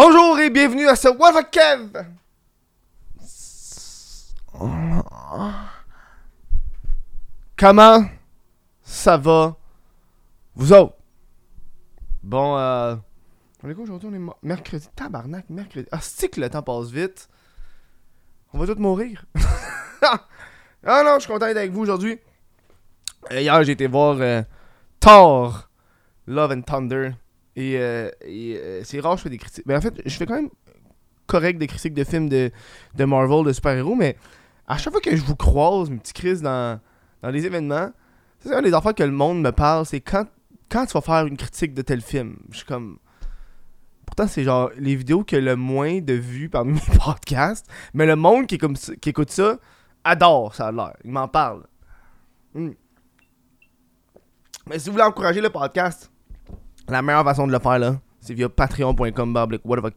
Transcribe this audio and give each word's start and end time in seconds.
Bonjour 0.00 0.38
et 0.38 0.48
bienvenue 0.48 0.86
à 0.86 0.94
ce 0.94 1.08
What 1.08 1.42
the 1.42 1.50
Kev! 1.50 2.06
Comment 7.56 8.04
ça 8.84 9.16
va, 9.16 9.56
vous 10.54 10.72
autres? 10.72 10.94
Bon, 12.22 12.56
euh. 12.56 12.94
On 13.64 13.68
est 13.68 13.74
quoi 13.74 13.82
aujourd'hui? 13.82 14.08
On 14.12 14.14
est 14.14 14.34
mercredi. 14.40 14.88
Tabarnak, 14.94 15.50
mercredi. 15.50 15.88
Ah, 15.90 15.98
c'est 16.00 16.28
que 16.28 16.40
le 16.40 16.48
temps 16.48 16.62
passe 16.62 16.90
vite. 16.90 17.28
On 18.52 18.60
va 18.60 18.72
tous 18.72 18.80
mourir. 18.80 19.24
ah 20.02 21.02
non, 21.04 21.14
je 21.14 21.22
suis 21.22 21.32
content 21.32 21.46
d'être 21.46 21.56
avec 21.56 21.72
vous 21.72 21.80
aujourd'hui. 21.80 22.20
Euh, 23.32 23.40
hier, 23.40 23.64
j'ai 23.64 23.72
été 23.72 23.88
voir 23.88 24.16
euh, 24.20 24.42
Thor, 25.00 25.68
Love 26.28 26.52
and 26.52 26.62
Thunder. 26.62 27.14
Et, 27.58 27.76
euh, 27.76 28.08
euh, 28.24 28.82
c'est 28.84 29.00
rare 29.00 29.16
je 29.16 29.24
fais 29.24 29.30
des 29.30 29.38
critiques. 29.38 29.66
Mais 29.66 29.74
en 29.74 29.80
fait, 29.80 30.00
je 30.06 30.16
fais 30.16 30.26
quand 30.26 30.36
même 30.36 30.50
correct 31.26 31.58
des 31.58 31.66
critiques 31.66 31.92
de 31.92 32.04
films 32.04 32.28
de, 32.28 32.52
de 32.94 33.04
Marvel, 33.04 33.44
de 33.44 33.52
super-héros, 33.52 33.96
mais 33.96 34.16
à 34.68 34.78
chaque 34.78 34.92
fois 34.92 35.00
que 35.00 35.14
je 35.14 35.22
vous 35.22 35.34
croise, 35.34 35.90
mes 35.90 35.96
petits 35.96 36.12
Chris, 36.12 36.40
dans, 36.40 36.80
dans 37.20 37.30
les 37.30 37.44
événements, 37.44 37.90
c'est 38.38 38.54
un 38.54 38.62
des 38.62 38.72
affaires 38.72 38.94
que 38.94 39.02
le 39.02 39.10
monde 39.10 39.42
me 39.42 39.50
parle, 39.50 39.84
c'est 39.86 40.00
quand, 40.00 40.26
quand 40.70 40.86
tu 40.86 40.92
vas 40.92 41.00
faire 41.00 41.26
une 41.26 41.36
critique 41.36 41.74
de 41.74 41.82
tel 41.82 42.00
film. 42.00 42.36
Je 42.52 42.58
suis 42.58 42.66
comme. 42.66 42.98
Pourtant, 44.06 44.28
c'est 44.28 44.44
genre 44.44 44.70
les 44.76 44.94
vidéos 44.94 45.24
qui 45.24 45.34
ont 45.34 45.40
le 45.40 45.56
moins 45.56 46.00
de 46.00 46.12
vues 46.12 46.48
parmi 46.48 46.74
mes 46.88 46.98
podcasts, 47.04 47.66
mais 47.92 48.06
le 48.06 48.14
monde 48.14 48.46
qui, 48.46 48.54
est 48.54 48.58
comme 48.58 48.76
qui 48.76 49.08
écoute 49.08 49.30
ça 49.30 49.58
adore 50.04 50.54
ça. 50.54 50.70
Il 51.04 51.10
m'en 51.10 51.26
parle. 51.26 51.64
Hmm. 52.54 52.70
Mais 54.68 54.78
si 54.78 54.86
vous 54.86 54.92
voulez 54.92 55.04
encourager 55.04 55.40
le 55.40 55.50
podcast, 55.50 56.08
la 56.88 57.02
meilleure 57.02 57.24
façon 57.24 57.46
de 57.46 57.52
le 57.52 57.58
faire, 57.58 57.78
là, 57.78 57.96
c'est 58.20 58.34
via 58.34 58.48
patreon.com 58.48 59.34
whatever. 59.64 59.90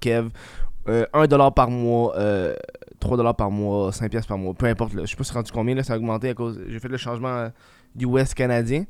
Euh, 0.90 1.06
1$ 1.14 1.54
par 1.54 1.70
mois, 1.70 2.18
euh, 2.18 2.56
3$ 3.00 3.36
par 3.36 3.52
mois, 3.52 3.92
5$ 3.92 4.26
par 4.28 4.38
mois, 4.38 4.54
peu 4.54 4.66
importe. 4.66 4.94
là. 4.96 5.04
je 5.06 5.12
sais 5.12 5.16
pas 5.16 5.24
si 5.24 5.32
rendu 5.34 5.52
combien, 5.52 5.76
là, 5.76 5.84
ça 5.84 5.94
a 5.94 5.98
augmenté 5.98 6.30
à 6.30 6.34
cause. 6.34 6.60
J'ai 6.68 6.80
fait 6.80 6.88
le 6.88 6.98
changement 6.98 7.28
euh, 7.30 7.50
du 7.96 8.06
West 8.06 8.34
canadien. 8.34 8.86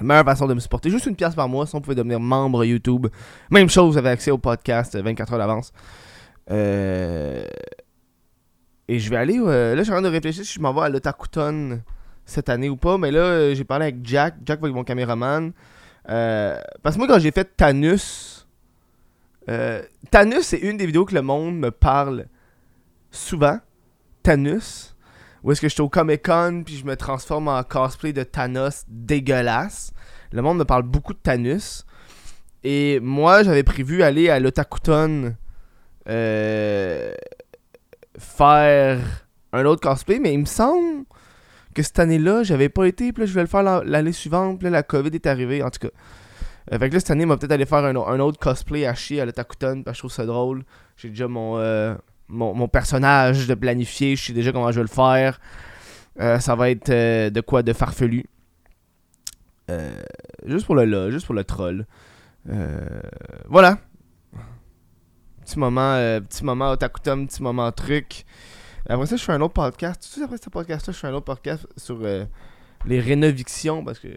Meilleure 0.00 0.24
façon 0.24 0.46
de 0.46 0.54
me 0.54 0.60
supporter, 0.60 0.90
juste 0.90 1.06
une 1.06 1.16
pièce 1.16 1.34
par 1.34 1.48
mois, 1.48 1.66
si 1.66 1.74
on 1.74 1.80
pouvait 1.80 1.94
devenir 1.94 2.20
membre 2.20 2.64
YouTube. 2.64 3.06
Même 3.50 3.68
chose, 3.70 3.92
vous 3.92 3.98
avez 3.98 4.10
accès 4.10 4.30
au 4.30 4.38
podcast 4.38 4.94
euh, 4.94 5.02
24 5.02 5.32
heures 5.32 5.38
d'avance. 5.38 5.72
Euh, 6.50 7.44
Et 8.88 8.98
je 8.98 9.08
vais 9.08 9.16
aller, 9.16 9.38
euh, 9.38 9.70
là, 9.74 9.78
je 9.78 9.84
suis 9.84 9.92
en 9.92 9.96
train 9.96 10.02
de 10.02 10.08
réfléchir 10.08 10.44
si 10.44 10.52
je 10.54 10.60
m'en 10.60 10.74
vais 10.74 10.82
à 10.82 10.88
l'Otakuton 10.90 11.80
cette 12.26 12.48
année 12.50 12.68
ou 12.68 12.76
pas, 12.76 12.98
mais 12.98 13.10
là, 13.10 13.20
euh, 13.20 13.54
j'ai 13.54 13.64
parlé 13.64 13.84
avec 13.86 13.96
Jack, 14.04 14.34
Jack 14.44 14.60
va 14.60 14.68
être 14.68 14.74
mon 14.74 14.84
caméraman. 14.84 15.52
Euh, 16.08 16.58
parce 16.82 16.96
que 16.96 16.98
moi, 17.00 17.08
quand 17.08 17.18
j'ai 17.18 17.30
fait 17.30 17.56
Tanus, 17.56 18.46
euh, 19.48 19.82
Tanus, 20.10 20.42
c'est 20.42 20.58
une 20.58 20.76
des 20.76 20.86
vidéos 20.86 21.04
que 21.04 21.14
le 21.14 21.22
monde 21.22 21.56
me 21.56 21.70
parle 21.70 22.26
souvent. 23.10 23.58
Tanus. 24.22 24.96
Où 25.42 25.52
est-ce 25.52 25.60
que 25.60 25.68
je 25.68 25.74
suis 25.74 25.82
au 25.82 25.90
Comic 25.90 26.24
Con, 26.24 26.62
puis 26.64 26.76
je 26.76 26.86
me 26.86 26.96
transforme 26.96 27.48
en 27.48 27.62
cosplay 27.62 28.14
de 28.14 28.22
Thanos 28.22 28.84
dégueulasse. 28.88 29.92
Le 30.32 30.40
monde 30.40 30.58
me 30.58 30.64
parle 30.64 30.84
beaucoup 30.84 31.12
de 31.12 31.18
Tanus. 31.18 31.84
Et 32.62 32.98
moi, 33.00 33.42
j'avais 33.42 33.62
prévu 33.62 34.02
aller 34.02 34.30
à 34.30 34.40
l'Otakuton 34.40 35.36
euh, 36.08 37.14
faire 38.18 39.00
un 39.52 39.64
autre 39.66 39.82
cosplay, 39.82 40.18
mais 40.18 40.32
il 40.32 40.40
me 40.40 40.44
semble 40.46 41.04
que 41.74 41.82
cette 41.82 41.98
année-là, 41.98 42.42
j'avais 42.42 42.68
pas 42.68 42.86
été, 42.86 43.12
puis 43.12 43.22
là, 43.22 43.26
je 43.26 43.34
vais 43.34 43.42
le 43.42 43.46
faire 43.46 43.62
la- 43.62 43.82
l'année 43.84 44.12
suivante, 44.12 44.58
puis 44.58 44.64
là, 44.64 44.70
la 44.70 44.82
COVID 44.82 45.10
est 45.14 45.26
arrivée, 45.26 45.62
en 45.62 45.70
tout 45.70 45.80
cas. 45.80 45.94
Euh, 46.72 46.78
fait 46.78 46.88
que 46.88 46.94
là, 46.94 47.00
cette 47.00 47.10
année, 47.10 47.24
on 47.24 47.28
va 47.28 47.36
peut-être 47.36 47.52
aller 47.52 47.66
faire 47.66 47.84
un, 47.84 48.20
autre 48.20 48.38
cosplay 48.38 48.86
à 48.86 48.94
chier 48.94 49.20
à 49.20 49.26
l'Otakuton, 49.26 49.82
parce 49.82 49.94
que 49.94 49.96
je 49.96 50.00
trouve 50.00 50.12
ça 50.12 50.24
drôle. 50.24 50.64
J'ai 50.96 51.10
déjà 51.10 51.28
mon, 51.28 51.58
euh, 51.58 51.94
mon, 52.28 52.68
personnage 52.68 53.46
de 53.46 53.54
planifié, 53.54 54.16
je 54.16 54.26
sais 54.26 54.32
déjà 54.32 54.52
comment 54.52 54.70
je 54.70 54.76
vais 54.76 54.82
le 54.82 54.88
faire. 54.88 55.40
Euh, 56.20 56.38
ça 56.38 56.54
va 56.54 56.70
être 56.70 56.90
euh, 56.90 57.30
de 57.30 57.40
quoi 57.40 57.62
de 57.62 57.72
farfelu. 57.72 58.24
Euh, 59.70 60.00
juste 60.46 60.66
pour 60.66 60.74
le 60.74 60.84
là, 60.84 61.10
juste 61.10 61.26
pour 61.26 61.34
le 61.34 61.44
troll. 61.44 61.86
Voilà. 63.46 63.78
Petit 65.44 65.58
moment, 65.58 65.96
petit 66.20 66.44
moment 66.44 66.70
Otakuton, 66.70 67.26
petit 67.26 67.42
moment 67.42 67.70
truc. 67.72 68.24
Après 68.88 69.06
ça, 69.06 69.16
je 69.16 69.24
fais 69.24 69.32
un 69.32 69.40
autre 69.40 69.54
podcast. 69.54 70.10
Tout 70.14 70.22
après 70.22 70.36
ce 70.36 70.50
podcast-là, 70.50 70.92
je 70.92 70.98
fais 70.98 71.06
un 71.06 71.14
autre 71.14 71.24
podcast 71.24 71.66
sur 71.76 71.98
euh, 72.02 72.24
les 72.86 73.00
rénovictions 73.00 73.82
parce 73.84 73.98
que. 73.98 74.08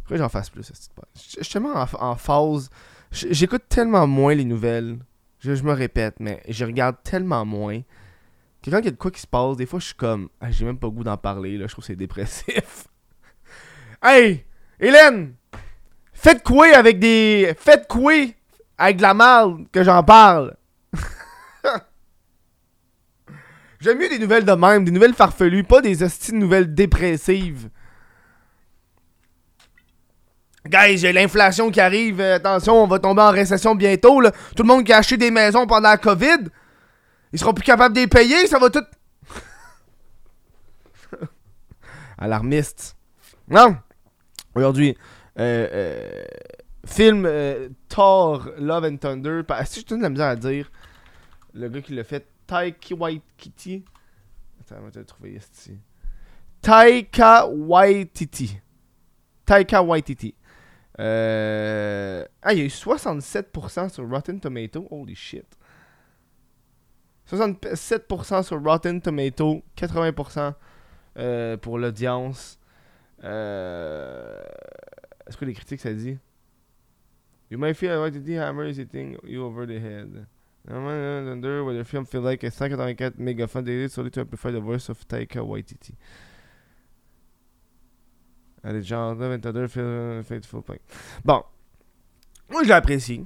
Pourquoi 0.00 0.16
j'en 0.16 0.28
fasse 0.30 0.48
plus? 0.48 0.72
Je 1.14 1.42
suis 1.42 1.52
tellement 1.52 1.74
en, 2.00 2.16
phase. 2.16 2.70
J'écoute 3.10 3.64
tellement 3.68 4.06
moins 4.06 4.34
les 4.34 4.46
nouvelles. 4.46 4.98
Je, 5.40 5.52
me 5.62 5.72
répète, 5.72 6.16
mais 6.18 6.42
je 6.48 6.64
regarde 6.64 6.96
tellement 7.04 7.44
moins. 7.44 7.82
Que 8.62 8.70
quand 8.70 8.78
il 8.78 8.86
y 8.86 8.88
a 8.88 8.92
de 8.92 8.96
quoi 8.96 9.10
qui 9.10 9.20
se 9.20 9.26
passe, 9.26 9.56
des 9.56 9.66
fois, 9.66 9.80
je 9.80 9.86
suis 9.86 9.94
comme. 9.94 10.30
Ah, 10.40 10.50
J'ai 10.50 10.64
même 10.64 10.78
pas 10.78 10.86
le 10.86 10.92
goût 10.92 11.04
d'en 11.04 11.18
parler, 11.18 11.58
là. 11.58 11.66
Je 11.66 11.72
trouve 11.72 11.82
que 11.82 11.88
c'est 11.88 11.96
dépressif. 11.96 12.88
hey! 14.02 14.46
Hélène! 14.80 15.34
Faites 16.14 16.42
quoi 16.42 16.68
avec 16.74 16.98
des. 16.98 17.54
Faites 17.58 17.86
quoi 17.86 18.14
avec 18.78 18.96
de 18.96 19.02
la 19.02 19.12
merde 19.12 19.66
que 19.70 19.84
j'en 19.84 20.02
parle? 20.02 20.56
J'aime 23.80 23.98
mieux 23.98 24.08
des 24.08 24.18
nouvelles 24.18 24.44
de 24.44 24.52
même, 24.52 24.84
des 24.84 24.90
nouvelles 24.90 25.14
farfelues, 25.14 25.64
pas 25.64 25.80
des 25.80 26.02
hosties 26.02 26.32
de 26.32 26.36
nouvelles 26.36 26.74
dépressives. 26.74 27.70
Guys, 30.66 30.98
j'ai 30.98 31.12
l'inflation 31.12 31.70
qui 31.70 31.80
arrive, 31.80 32.20
euh, 32.20 32.36
attention, 32.36 32.82
on 32.82 32.86
va 32.86 32.98
tomber 32.98 33.22
en 33.22 33.30
récession 33.30 33.74
bientôt. 33.74 34.20
Là. 34.20 34.32
Tout 34.54 34.64
le 34.64 34.68
monde 34.68 34.84
qui 34.84 34.92
a 34.92 34.98
acheté 34.98 35.16
des 35.16 35.30
maisons 35.30 35.66
pendant 35.66 35.88
la 35.88 35.96
COVID, 35.96 36.48
ils 37.32 37.38
seront 37.38 37.54
plus 37.54 37.64
capables 37.64 37.94
de 37.94 38.00
les 38.00 38.06
payer, 38.06 38.46
ça 38.46 38.58
va 38.58 38.68
tout. 38.68 38.84
Alarmiste. 42.18 42.96
Non! 43.48 43.76
Aujourd'hui, 44.54 44.96
euh, 45.38 45.68
euh, 45.72 46.24
film 46.84 47.24
euh, 47.26 47.68
Thor 47.88 48.50
Love 48.58 48.84
and 48.84 48.96
Thunder. 48.96 49.42
Si 49.66 49.80
je 49.80 49.86
donne 49.86 49.98
de 49.98 50.02
la 50.04 50.10
misère 50.10 50.26
à 50.26 50.36
dire, 50.36 50.70
le 51.54 51.68
gars 51.68 51.80
qui 51.80 51.94
l'a 51.94 52.04
fait, 52.04 52.26
Taika 52.48 52.94
Waititi. 52.94 53.84
Attends, 54.58 54.76
on 54.80 54.84
va 54.84 54.90
te 54.90 54.98
le 54.98 55.04
trouver 55.04 55.34
ici. 55.34 55.78
Taika 56.62 57.46
Waititi. 57.46 58.58
Taika 59.44 59.82
Waititi. 59.82 60.34
Euh... 60.98 62.24
Ah, 62.42 62.54
il 62.54 62.58
y 62.58 62.62
a 62.62 62.64
eu 62.64 62.68
67% 62.68 63.90
sur 63.90 64.08
Rotten 64.08 64.40
Tomato. 64.40 64.88
Holy 64.90 65.14
shit. 65.14 65.46
67% 67.30 68.42
sur 68.42 68.62
Rotten 68.62 69.02
Tomato. 69.02 69.62
80% 69.76 70.54
euh, 71.18 71.56
pour 71.58 71.78
l'audience. 71.78 72.58
Euh... 73.24 74.42
Est-ce 75.26 75.36
que 75.36 75.44
les 75.44 75.52
critiques 75.52 75.80
ça 75.80 75.92
dit? 75.92 76.18
You 77.50 77.58
might 77.58 77.74
feel 77.74 77.98
like 77.98 78.14
the 78.14 78.38
hammer 78.38 78.66
is 78.66 78.78
hitting 78.78 79.18
you 79.22 79.42
over 79.42 79.66
the 79.66 79.78
head. 79.78 80.26
Where 80.70 81.74
the 81.78 81.84
film 81.84 82.04
feel 82.04 82.20
like 82.20 82.42
a 82.44 82.50
184 82.50 83.12
mégaphone 83.18 83.64
daily 83.64 83.88
solely 83.88 84.10
to 84.10 84.20
amplify 84.20 84.50
the 84.50 84.60
voice 84.60 84.88
of 84.90 85.06
Taika 85.08 85.40
Waititi. 85.40 85.94
Allez, 88.62 88.82
genre, 88.82 89.14
Love 89.14 89.32
and 89.32 89.40
Thunder, 89.42 89.68
feel 89.68 90.22
faithful. 90.24 90.62
Point. 90.62 90.80
Bon. 91.24 91.42
Moi, 92.50 92.64
apprécié. 92.70 93.24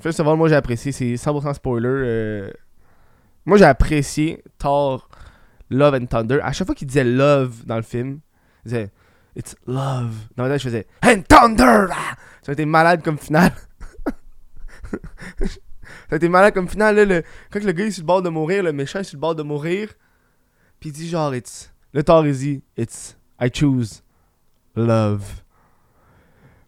First 0.00 0.20
of 0.20 0.26
all, 0.28 0.36
moi, 0.36 0.48
j'ai 0.48 0.54
apprécié. 0.54 0.92
C'est 0.92 1.14
100% 1.14 1.54
spoiler. 1.54 1.88
euh, 1.88 2.50
Moi, 3.44 3.58
j'ai 3.58 3.64
apprécié 3.64 4.42
Thor 4.58 5.08
Love 5.70 5.94
and 5.94 6.06
Thunder. 6.06 6.40
À 6.42 6.52
chaque 6.52 6.66
fois 6.66 6.74
qu'il 6.74 6.86
disait 6.86 7.04
love 7.04 7.66
dans 7.66 7.76
le 7.76 7.82
film, 7.82 8.20
il 8.64 8.68
disait 8.70 8.90
It's 9.36 9.56
love. 9.66 10.14
Dans 10.36 10.44
ma 10.44 10.50
tête, 10.50 10.60
je 10.60 10.64
faisais 10.68 10.86
And 11.02 11.22
Thunder! 11.28 11.86
Ça 12.42 12.50
a 12.50 12.52
été 12.52 12.64
malade 12.64 13.02
comme 13.02 13.18
finale. 13.18 13.52
Ça 16.08 16.14
a 16.14 16.16
été 16.16 16.28
malade 16.28 16.54
comme 16.54 16.68
finale. 16.68 16.96
Là, 16.96 17.04
le... 17.04 17.22
Quand 17.50 17.62
le 17.62 17.72
gars 17.72 17.86
est 17.86 17.90
sur 17.90 18.02
le 18.02 18.06
bord 18.06 18.22
de 18.22 18.28
mourir, 18.28 18.62
le 18.62 18.72
méchant 18.72 19.00
est 19.00 19.04
sur 19.04 19.16
le 19.16 19.20
bord 19.20 19.34
de 19.34 19.42
mourir. 19.42 19.90
Puis 20.80 20.90
il 20.90 20.92
dit 20.92 21.08
genre 21.08 21.34
It's. 21.34 21.72
Le 21.92 22.02
Thor, 22.02 22.26
il 22.26 22.36
dit 22.36 22.62
It's. 22.76 23.16
I 23.40 23.50
choose 23.52 24.02
love. 24.74 25.42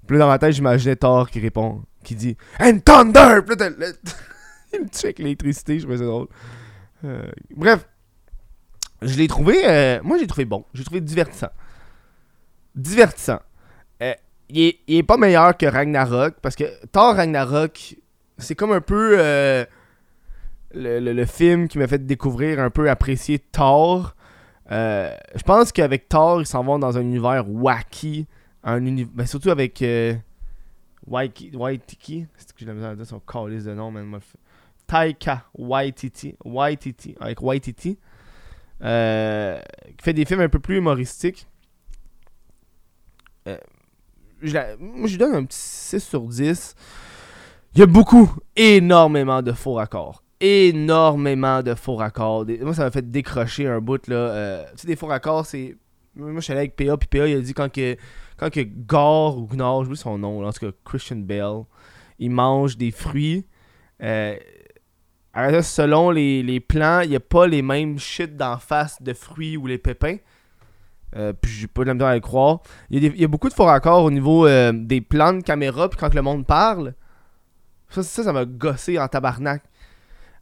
Là, 0.08 0.18
dans 0.18 0.26
ma 0.26 0.38
tête, 0.38 0.52
j'imaginais 0.52 0.96
Thor 0.96 1.30
qui 1.30 1.38
répond, 1.38 1.84
qui 2.02 2.16
dit 2.16 2.36
And 2.60 2.80
Thunder! 2.84 3.42
Puis 3.46 3.56
il 4.72 4.80
me 4.80 4.88
tue 4.88 5.06
avec 5.06 5.18
l'électricité, 5.20 5.78
je 5.78 5.84
trouvais 5.84 5.98
ça 5.98 6.04
drôle. 6.04 6.26
Euh, 7.04 7.30
bref, 7.54 7.86
je 9.02 9.16
l'ai 9.16 9.28
trouvé, 9.28 9.62
euh, 9.64 10.00
moi 10.02 10.18
j'ai 10.18 10.26
trouvé 10.26 10.44
bon, 10.44 10.64
j'ai 10.74 10.82
trouvé 10.82 11.00
divertissant. 11.00 11.50
Divertissant. 12.74 13.38
Euh, 14.02 14.14
il, 14.48 14.62
est, 14.62 14.78
il 14.88 14.96
est 14.96 15.02
pas 15.04 15.16
meilleur 15.16 15.56
que 15.56 15.66
Ragnarok, 15.66 16.34
parce 16.42 16.56
que 16.56 16.64
Thor 16.86 17.14
Ragnarok, 17.14 17.96
c'est 18.40 18.54
comme 18.54 18.72
un 18.72 18.80
peu 18.80 19.16
euh, 19.18 19.64
le, 20.74 20.98
le- 21.00 21.26
film 21.26 21.68
qui 21.68 21.78
m'a 21.78 21.86
fait 21.86 22.04
découvrir, 22.04 22.60
un 22.60 22.70
peu 22.70 22.90
apprécier 22.90 23.38
Thor. 23.38 24.14
Euh, 24.70 25.14
je 25.34 25.42
pense 25.42 25.72
qu'avec 25.72 26.08
Thor, 26.08 26.40
ils 26.40 26.46
s'en 26.46 26.62
vont 26.64 26.78
dans 26.78 26.96
un 26.96 27.00
univers 27.02 27.44
wacky. 27.48 28.26
Un 28.62 28.84
uni- 28.84 29.04
ben, 29.04 29.26
surtout 29.26 29.50
avec. 29.50 29.82
euh, 29.82 30.14
Waiki- 31.08 31.56
Waititi. 31.56 32.26
C'est 32.36 32.52
que 32.52 32.58
j'ai 32.58 32.66
la 32.66 32.74
misère 32.74 32.90
à 32.90 32.94
dire 32.94 33.06
son 33.06 33.20
calice 33.20 33.64
de 33.64 33.74
nom, 33.74 33.90
man. 33.90 34.20
Taika 34.86 35.44
Waititi. 35.54 36.36
Waititi. 36.44 37.16
Avec 37.20 37.40
Waititi. 37.42 37.98
Euh, 38.82 39.60
qui 39.96 40.04
fait 40.04 40.12
des 40.12 40.24
films 40.24 40.40
un 40.40 40.48
peu 40.48 40.58
plus 40.60 40.76
humoristiques. 40.78 41.46
Euh, 43.48 43.56
je 44.42 44.56
moi, 44.78 45.06
je 45.06 45.12
lui 45.12 45.18
donne 45.18 45.34
un 45.34 45.44
petit 45.44 45.58
6 45.58 46.00
sur 46.00 46.22
10. 46.22 46.74
Il 47.74 47.80
y 47.80 47.82
a 47.82 47.86
beaucoup, 47.86 48.30
énormément 48.56 49.42
de 49.42 49.52
faux 49.52 49.74
raccords. 49.74 50.22
Énormément 50.40 51.62
de 51.62 51.74
faux 51.74 51.96
raccords. 51.96 52.46
Moi, 52.62 52.74
ça 52.74 52.84
m'a 52.84 52.90
fait 52.90 53.08
décrocher 53.08 53.66
un 53.68 53.80
bout, 53.80 54.06
là. 54.08 54.16
Euh, 54.16 54.64
tu 54.72 54.78
sais, 54.82 54.86
des 54.86 54.96
faux 54.96 55.06
raccords, 55.06 55.46
c'est... 55.46 55.76
Moi, 56.16 56.32
je 56.34 56.40
suis 56.40 56.52
allé 56.52 56.60
avec 56.60 56.76
PA, 56.76 56.96
puis 56.96 57.08
PA, 57.08 57.28
il 57.28 57.36
a 57.36 57.40
dit 57.40 57.54
quand 57.54 57.70
que... 57.70 57.96
Quand 58.36 58.50
que 58.50 58.60
Gore 58.62 59.38
ou 59.38 59.46
Gnard, 59.46 59.84
j'oublie 59.84 59.98
son 59.98 60.16
nom, 60.18 60.44
en 60.46 60.52
tout 60.52 60.66
cas, 60.66 60.72
Christian 60.84 61.16
Bale, 61.16 61.62
il 62.18 62.30
mange 62.30 62.76
des 62.76 62.90
fruits... 62.90 63.46
Euh, 64.02 64.34
alors 65.32 65.62
selon 65.62 66.10
les, 66.10 66.42
les 66.42 66.58
plans, 66.58 67.00
il 67.02 67.10
n'y 67.10 67.16
a 67.16 67.20
pas 67.20 67.46
les 67.46 67.62
mêmes 67.62 67.98
shit 67.98 68.36
d'en 68.36 68.58
face 68.58 69.00
de 69.00 69.12
fruits 69.12 69.56
ou 69.56 69.66
les 69.66 69.78
pépins. 69.78 70.16
Euh, 71.16 71.32
puis 71.32 71.52
j'ai 71.52 71.66
pas 71.66 71.84
de 71.84 71.92
la 71.92 72.08
à 72.08 72.14
le 72.14 72.20
croire. 72.20 72.60
Il 72.88 73.02
y, 73.02 73.06
a 73.06 73.08
des- 73.08 73.14
il 73.16 73.20
y 73.20 73.24
a 73.24 73.28
beaucoup 73.28 73.48
de 73.48 73.54
faux 73.54 73.64
raccords 73.64 74.04
au 74.04 74.10
niveau 74.10 74.46
euh, 74.46 74.72
des 74.74 75.00
plans 75.00 75.32
de 75.32 75.40
caméra, 75.42 75.88
puis 75.88 75.98
quand 75.98 76.12
le 76.14 76.22
monde 76.22 76.46
parle. 76.46 76.94
Ça, 77.90 78.02
ça, 78.02 78.32
m'a 78.32 78.44
gossé 78.44 78.98
en 78.98 79.08
tabarnak. 79.08 79.62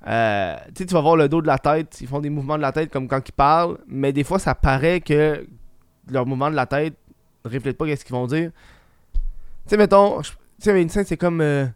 Euh, 0.06 0.56
tu 0.69 0.73
sais, 0.77 0.87
tu 0.87 0.95
vas 0.95 1.00
voir 1.00 1.17
le 1.17 1.29
dos 1.29 1.43
de 1.43 1.47
la 1.47 1.59
tête, 1.59 2.00
ils 2.00 2.06
font 2.06 2.21
des 2.21 2.31
mouvements 2.31 2.56
de 2.56 2.62
la 2.62 2.71
tête 2.73 2.91
comme 2.91 3.09
quand 3.09 3.27
ils 3.29 3.33
parlent, 3.33 3.79
mais 3.89 4.12
des 4.12 4.23
fois, 4.23 4.39
ça 4.39 4.55
paraît 4.55 5.00
que 5.00 5.47
leur 6.09 6.25
mouvement 6.25 6.50
de 6.50 6.55
la 6.56 6.67
tête 6.67 6.95
ne 7.45 7.50
reflète 7.50 7.77
pas 7.77 7.85
ce 7.97 8.05
qu'ils 8.05 8.15
vont 8.15 8.27
dire. 8.27 8.50
Tu 9.15 9.21
sais, 9.71 9.77
mettons, 9.77 10.21
tu 10.23 10.33
sais, 10.61 10.81
une 10.81 10.89
scène, 10.89 11.05
c'est 11.05 11.17
comme. 11.17 11.41
euh, 11.41 11.67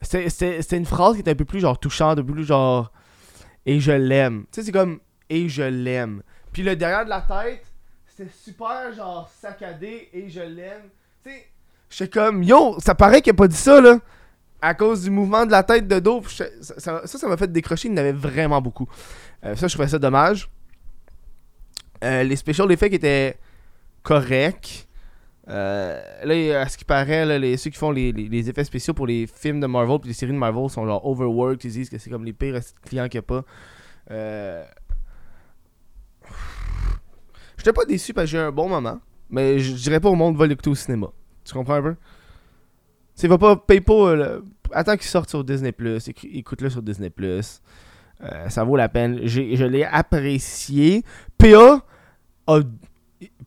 C'était 0.00 0.28
c'était 0.28 0.76
une 0.76 0.84
phrase 0.84 1.14
qui 1.14 1.20
était 1.20 1.30
un 1.30 1.36
peu 1.36 1.44
plus 1.44 1.60
genre 1.60 1.78
touchante, 1.78 2.18
un 2.18 2.22
peu 2.24 2.32
plus 2.32 2.44
genre. 2.44 2.92
Et 3.64 3.80
je 3.80 3.92
l'aime. 3.92 4.42
Tu 4.52 4.60
sais, 4.60 4.62
c'est 4.66 4.72
comme. 4.72 5.00
Et 5.30 5.48
je 5.48 5.62
l'aime. 5.62 6.22
Puis 6.52 6.62
le 6.62 6.76
derrière 6.76 7.04
de 7.04 7.10
la 7.10 7.22
tête, 7.22 7.64
c'était 8.06 8.30
super 8.30 8.92
genre 8.92 9.28
saccadé. 9.28 10.10
Et 10.12 10.28
je 10.28 10.40
l'aime. 10.40 10.82
Tu 11.22 11.30
sais, 11.30 11.46
j'étais 11.96 12.08
comme. 12.10 12.42
Yo, 12.42 12.78
ça 12.80 12.94
paraît 12.94 13.22
qu'il 13.22 13.30
a 13.30 13.34
pas 13.34 13.48
dit 13.48 13.56
ça, 13.56 13.80
là. 13.80 13.98
À 14.60 14.74
cause 14.74 15.02
du 15.02 15.10
mouvement 15.10 15.44
de 15.44 15.50
la 15.50 15.62
tête 15.62 15.86
de 15.86 15.98
dos. 15.98 16.22
Ça, 16.26 17.06
ça, 17.06 17.28
m'a 17.28 17.36
fait 17.36 17.52
décrocher. 17.52 17.88
Il 17.88 17.92
y 17.92 17.94
en 17.94 17.98
avait 17.98 18.12
vraiment 18.12 18.62
beaucoup. 18.62 18.88
Euh, 19.44 19.54
ça, 19.56 19.68
je 19.68 19.74
trouvais 19.74 19.88
ça 19.88 19.98
dommage. 19.98 20.48
Euh, 22.02 22.22
les 22.22 22.36
special 22.36 22.70
effects 22.72 22.94
étaient 22.94 23.36
corrects. 24.02 24.88
Euh, 25.48 26.00
là, 26.24 26.60
à 26.62 26.68
ce 26.68 26.78
qui 26.78 26.84
paraît, 26.86 27.26
là, 27.26 27.38
les, 27.38 27.58
ceux 27.58 27.68
qui 27.68 27.76
font 27.76 27.90
les, 27.90 28.10
les- 28.12 28.28
les 28.28 28.48
effets 28.48 28.64
spéciaux 28.64 28.94
pour 28.94 29.06
les 29.06 29.26
films 29.26 29.60
de 29.60 29.66
Marvel 29.66 29.98
puis 30.00 30.08
les 30.08 30.14
séries 30.14 30.32
de 30.32 30.38
Marvel 30.38 30.70
sont 30.70 30.86
genre 30.86 31.04
overworked. 31.06 31.62
Ils 31.64 31.72
disent 31.72 31.90
que 31.90 31.98
c'est 31.98 32.08
comme 32.08 32.24
les 32.24 32.32
pires 32.32 32.58
clients 32.86 33.08
qu'il 33.08 33.18
n'y 33.20 33.24
a 33.24 33.28
pas. 33.28 33.44
Euh... 34.10 34.64
J'étais 37.58 37.72
pas 37.74 37.84
déçu 37.84 38.14
parce 38.14 38.24
que 38.26 38.30
j'ai 38.30 38.38
eu 38.38 38.40
un 38.40 38.52
bon 38.52 38.68
moment. 38.68 38.98
Mais 39.28 39.58
je 39.58 39.72
dirais 39.74 40.00
pas 40.00 40.08
au 40.08 40.14
monde 40.14 40.36
va 40.36 40.46
l'écouter 40.46 40.70
au 40.70 40.74
cinéma. 40.74 41.08
Tu 41.44 41.52
comprends 41.52 41.74
un 41.74 41.82
peu? 41.82 41.94
Tu 43.18 43.28
va 43.28 43.38
pas, 43.38 43.56
paye 43.56 43.80
pas. 43.80 43.92
euh, 43.94 44.16
le- 44.16 44.44
Attends 44.72 44.96
qu'il 44.96 45.06
sorte 45.06 45.30
sur 45.30 45.44
Disney, 45.44 45.70
écri- 45.70 46.30
écoute-le 46.38 46.68
sur 46.70 46.82
Disney. 46.82 47.12
Euh, 48.22 48.48
ça 48.48 48.64
vaut 48.64 48.76
la 48.76 48.88
peine. 48.88 49.20
Je 49.24 49.64
l'ai 49.64 49.84
apprécié. 49.84 51.04
PA 51.38 51.84
a. 52.46 52.60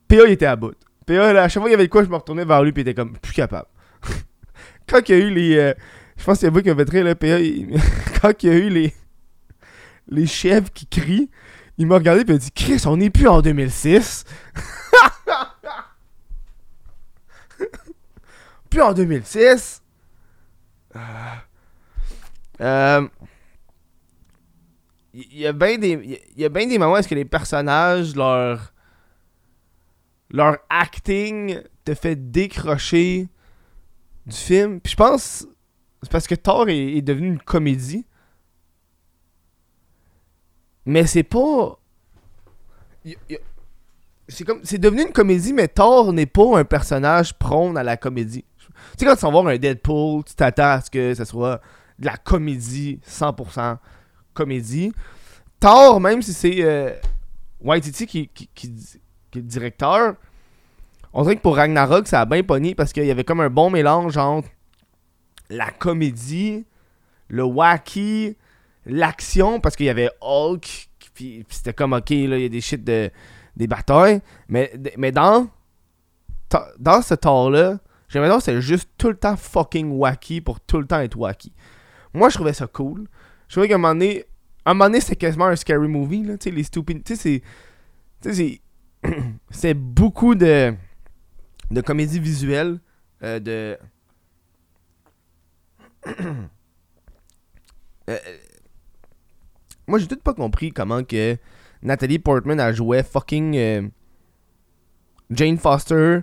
PA 0.08 0.16
il 0.26 0.30
était 0.32 0.46
à 0.46 0.56
bout. 0.56 0.74
PA, 1.06 1.28
à 1.42 1.48
chaque 1.48 1.60
fois 1.60 1.64
qu'il 1.64 1.72
y 1.72 1.74
avait 1.74 1.86
de 1.86 1.90
quoi, 1.90 2.04
je 2.04 2.08
me 2.08 2.16
retournais 2.16 2.44
vers 2.44 2.62
lui 2.62 2.70
et 2.70 2.74
il 2.76 2.80
était 2.80 2.94
comme 2.94 3.12
plus 3.18 3.32
capable. 3.32 3.66
Quand 4.88 5.00
il 5.08 5.12
y 5.18 5.20
a 5.20 5.24
eu 5.24 5.30
les. 5.30 5.56
euh, 5.58 5.74
je 6.16 6.24
pense 6.24 6.38
qu'il 6.38 6.46
y 6.46 6.48
a 6.48 6.50
vous 6.52 6.62
qui 6.62 6.68
m'avez 6.68 6.84
très 6.84 7.02
là, 7.02 7.14
PA. 7.14 7.38
Quand 8.22 8.42
il 8.42 8.48
y 8.48 8.52
a 8.52 8.56
eu 8.56 8.68
les. 8.70 8.94
Les 10.10 10.26
chefs 10.26 10.70
qui 10.72 10.86
crient, 10.86 11.28
il 11.76 11.86
m'a 11.86 11.96
regardé 11.96 12.22
et 12.22 12.24
il 12.26 12.32
a 12.34 12.38
dit 12.38 12.50
Chris, 12.52 12.82
on 12.86 12.96
n'est 12.96 13.10
plus 13.10 13.28
en 13.28 13.42
2006. 13.42 14.24
en 18.80 18.92
2006. 18.92 19.82
Ah. 20.94 21.42
Euh, 22.60 23.06
Il 25.14 25.38
y 25.38 25.46
a 25.46 25.52
bien 25.52 25.78
des, 25.78 26.20
il 26.36 26.42
il 26.44 26.78
moments 26.78 26.92
où 26.94 26.96
est-ce 26.96 27.08
que 27.08 27.14
les 27.14 27.24
personnages, 27.24 28.14
leur, 28.14 28.72
leur 30.30 30.58
acting 30.68 31.60
te 31.84 31.94
fait 31.94 32.16
décrocher 32.30 33.28
du 34.26 34.36
film. 34.36 34.80
Puis 34.80 34.92
je 34.92 34.96
pense, 34.96 35.46
c'est 36.02 36.12
parce 36.12 36.26
que 36.26 36.34
Thor 36.34 36.68
est, 36.68 37.00
devenu 37.02 37.28
une 37.28 37.40
comédie. 37.40 38.04
Mais 40.86 41.06
c'est 41.06 41.22
pas. 41.22 41.78
il- 43.04 43.16
il- 43.28 43.38
C'est 44.30 44.44
comme, 44.44 44.60
c'est 44.62 44.78
devenu 44.78 45.02
une 45.02 45.12
comédie, 45.12 45.54
mais 45.54 45.68
Thor 45.68 46.12
n'est 46.12 46.26
pas 46.26 46.58
un 46.58 46.64
personnage 46.64 47.32
prône 47.38 47.78
à 47.78 47.82
la 47.82 47.96
comédie. 47.96 48.44
Tu 48.92 49.04
sais, 49.04 49.06
quand 49.06 49.16
tu 49.16 49.22
vas 49.22 49.30
voir 49.30 49.46
un 49.46 49.56
Deadpool, 49.56 50.24
tu 50.24 50.34
t'attends 50.34 50.70
à 50.70 50.80
ce 50.80 50.90
que 50.90 51.14
ce 51.14 51.24
soit 51.24 51.60
de 51.98 52.06
la 52.06 52.16
comédie, 52.16 53.00
100% 53.06 53.78
comédie. 54.34 54.92
Thor, 55.60 56.00
même 56.00 56.22
si 56.22 56.32
c'est 56.32 56.62
euh, 56.62 56.92
Waititi 57.60 58.06
qui, 58.06 58.28
qui, 58.28 58.48
qui, 58.54 58.66
est 58.66 59.36
le 59.36 59.42
directeur, 59.42 60.14
on 61.12 61.22
dirait 61.22 61.36
que 61.36 61.42
pour 61.42 61.56
Ragnarok, 61.56 62.06
ça 62.06 62.20
a 62.20 62.24
bien 62.24 62.42
pogné 62.42 62.74
parce 62.74 62.92
qu'il 62.92 63.04
y 63.04 63.10
avait 63.10 63.24
comme 63.24 63.40
un 63.40 63.50
bon 63.50 63.70
mélange 63.70 64.16
entre 64.16 64.48
la 65.50 65.70
comédie, 65.70 66.64
le 67.28 67.42
wacky, 67.42 68.36
l'action, 68.86 69.60
parce 69.60 69.74
qu'il 69.74 69.86
y 69.86 69.90
avait 69.90 70.10
Hulk, 70.20 70.88
puis, 71.14 71.44
puis 71.44 71.44
c'était 71.48 71.72
comme 71.72 71.94
ok, 71.94 72.10
là, 72.10 72.36
il 72.36 72.42
y 72.42 72.44
a 72.44 72.48
des 72.48 72.60
shit 72.60 72.84
de 72.84 73.10
des 73.56 73.66
batailles, 73.66 74.20
mais, 74.48 74.72
mais 74.96 75.10
dans 75.10 75.48
dans 76.78 77.02
ce 77.02 77.14
Thor-là, 77.14 77.78
j'ai 78.08 78.18
l'impression 78.18 78.38
que 78.38 78.44
c'est 78.44 78.60
juste 78.60 78.90
tout 78.98 79.08
le 79.08 79.16
temps 79.16 79.36
fucking 79.36 79.90
wacky 79.90 80.40
pour 80.40 80.60
tout 80.60 80.78
le 80.78 80.86
temps 80.86 81.00
être 81.00 81.16
wacky. 81.16 81.52
Moi, 82.14 82.30
je 82.30 82.34
trouvais 82.36 82.54
ça 82.54 82.66
cool. 82.66 83.08
Je 83.48 83.54
trouvais 83.54 83.68
qu'à 83.68 83.74
un 83.74 83.78
moment 83.78 83.94
donné, 83.94 84.24
un 84.64 84.74
moment 84.74 84.86
donné, 84.86 85.00
c'était 85.00 85.16
quasiment 85.16 85.46
un 85.46 85.56
scary 85.56 85.88
movie, 85.88 86.22
là, 86.22 86.36
tu 86.38 86.50
sais, 86.50 86.54
les 86.54 86.62
stupid, 86.62 87.04
tu 87.04 87.16
sais, 87.16 87.22
c'est, 87.22 87.42
tu 88.22 88.34
sais, 88.34 88.60
c'est, 89.02 89.10
c'est 89.50 89.74
beaucoup 89.74 90.34
de, 90.34 90.74
de 91.70 91.80
comédie 91.80 92.20
visuelle, 92.20 92.80
euh, 93.22 93.40
de, 93.40 93.78
Euh, 98.08 98.16
moi, 99.86 99.98
j'ai 99.98 100.06
tout 100.06 100.16
pas 100.16 100.34
compris 100.34 100.72
comment 100.72 101.04
que 101.04 101.36
Nathalie 101.82 102.18
Portman 102.18 102.58
a 102.58 102.72
joué 102.72 103.02
fucking 103.02 103.56
euh, 103.56 103.82
Jane 105.30 105.58
Foster. 105.58 106.20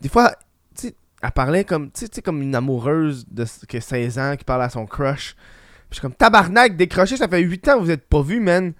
Des 0.00 0.08
fois, 0.08 0.34
elle 1.22 1.32
parlait 1.32 1.64
comme, 1.64 1.90
tu 1.90 2.06
sais, 2.10 2.22
comme 2.22 2.40
une 2.42 2.54
amoureuse 2.54 3.26
de 3.28 3.44
que 3.68 3.80
16 3.80 4.18
ans 4.18 4.36
qui 4.36 4.44
parle 4.44 4.62
à 4.62 4.70
son 4.70 4.86
crush. 4.86 5.34
Puis 5.34 5.44
je 5.90 5.94
suis 5.96 6.02
comme 6.02 6.14
tabarnak, 6.14 6.76
décroché, 6.76 7.16
ça 7.16 7.28
fait 7.28 7.40
8 7.40 7.68
ans 7.68 7.74
que 7.78 7.84
vous 7.84 7.90
êtes 7.90 8.08
pas 8.08 8.22
vus, 8.22 8.40
man. 8.40 8.72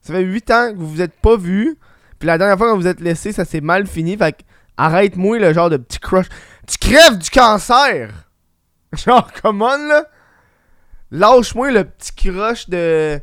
Ça 0.00 0.14
fait 0.14 0.22
8 0.22 0.50
ans 0.50 0.72
que 0.72 0.78
vous 0.78 0.88
vous 0.88 1.02
êtes 1.02 1.14
pas 1.20 1.36
vus. 1.36 1.76
Puis 2.18 2.26
la 2.26 2.38
dernière 2.38 2.58
fois 2.58 2.72
que 2.72 2.76
vous 2.76 2.86
êtes 2.86 3.00
laissés, 3.00 3.32
ça 3.32 3.44
s'est 3.44 3.60
mal 3.60 3.86
fini. 3.86 4.16
Fait 4.16 4.32
que 4.32 4.42
arrête-moi 4.76 5.38
le 5.38 5.52
genre 5.52 5.70
de 5.70 5.76
petit 5.76 5.98
crush. 5.98 6.26
Tu 6.66 6.78
crèves 6.78 7.18
du 7.18 7.30
cancer! 7.30 8.28
Genre, 8.96 9.30
come 9.40 9.62
on, 9.62 9.88
là! 9.88 10.06
Lâche-moi 11.12 11.70
le 11.70 11.84
petit 11.84 12.12
crush 12.12 12.68
de. 12.68 13.20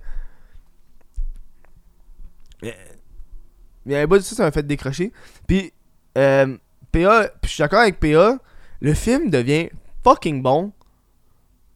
A 2.63 3.99
un 4.01 4.07
bout 4.07 4.17
de 4.17 4.23
ça, 4.23 4.35
ça 4.35 4.43
m'a 4.43 4.51
fait 4.51 4.67
décrocher. 4.67 5.13
Puis, 5.47 5.71
euh, 6.17 6.57
Puis 7.05 7.49
je 7.49 7.49
suis 7.49 7.61
d'accord 7.61 7.81
avec 7.81 7.99
PA, 7.99 8.37
le 8.81 8.93
film 8.93 9.29
devient 9.29 9.69
fucking 10.03 10.41
bon 10.41 10.71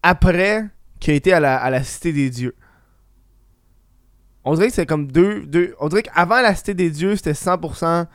après 0.04 0.68
qu'il 1.00 1.14
a 1.14 1.16
été 1.18 1.34
à 1.34 1.40
la, 1.40 1.58
à 1.58 1.70
la 1.70 1.84
Cité 1.84 2.14
des 2.14 2.30
Dieux. 2.30 2.56
On 4.44 4.56
dirait 4.56 4.68
que 4.70 4.74
c'est 4.74 4.86
comme 4.86 5.12
deux, 5.12 5.46
deux. 5.46 5.76
On 5.80 5.88
dirait 5.90 6.04
qu'avant 6.04 6.42
la 6.42 6.56
Cité 6.56 6.74
des 6.74 6.90
Dieux, 6.90 7.16
c'était 7.16 7.34
100% 7.34 8.08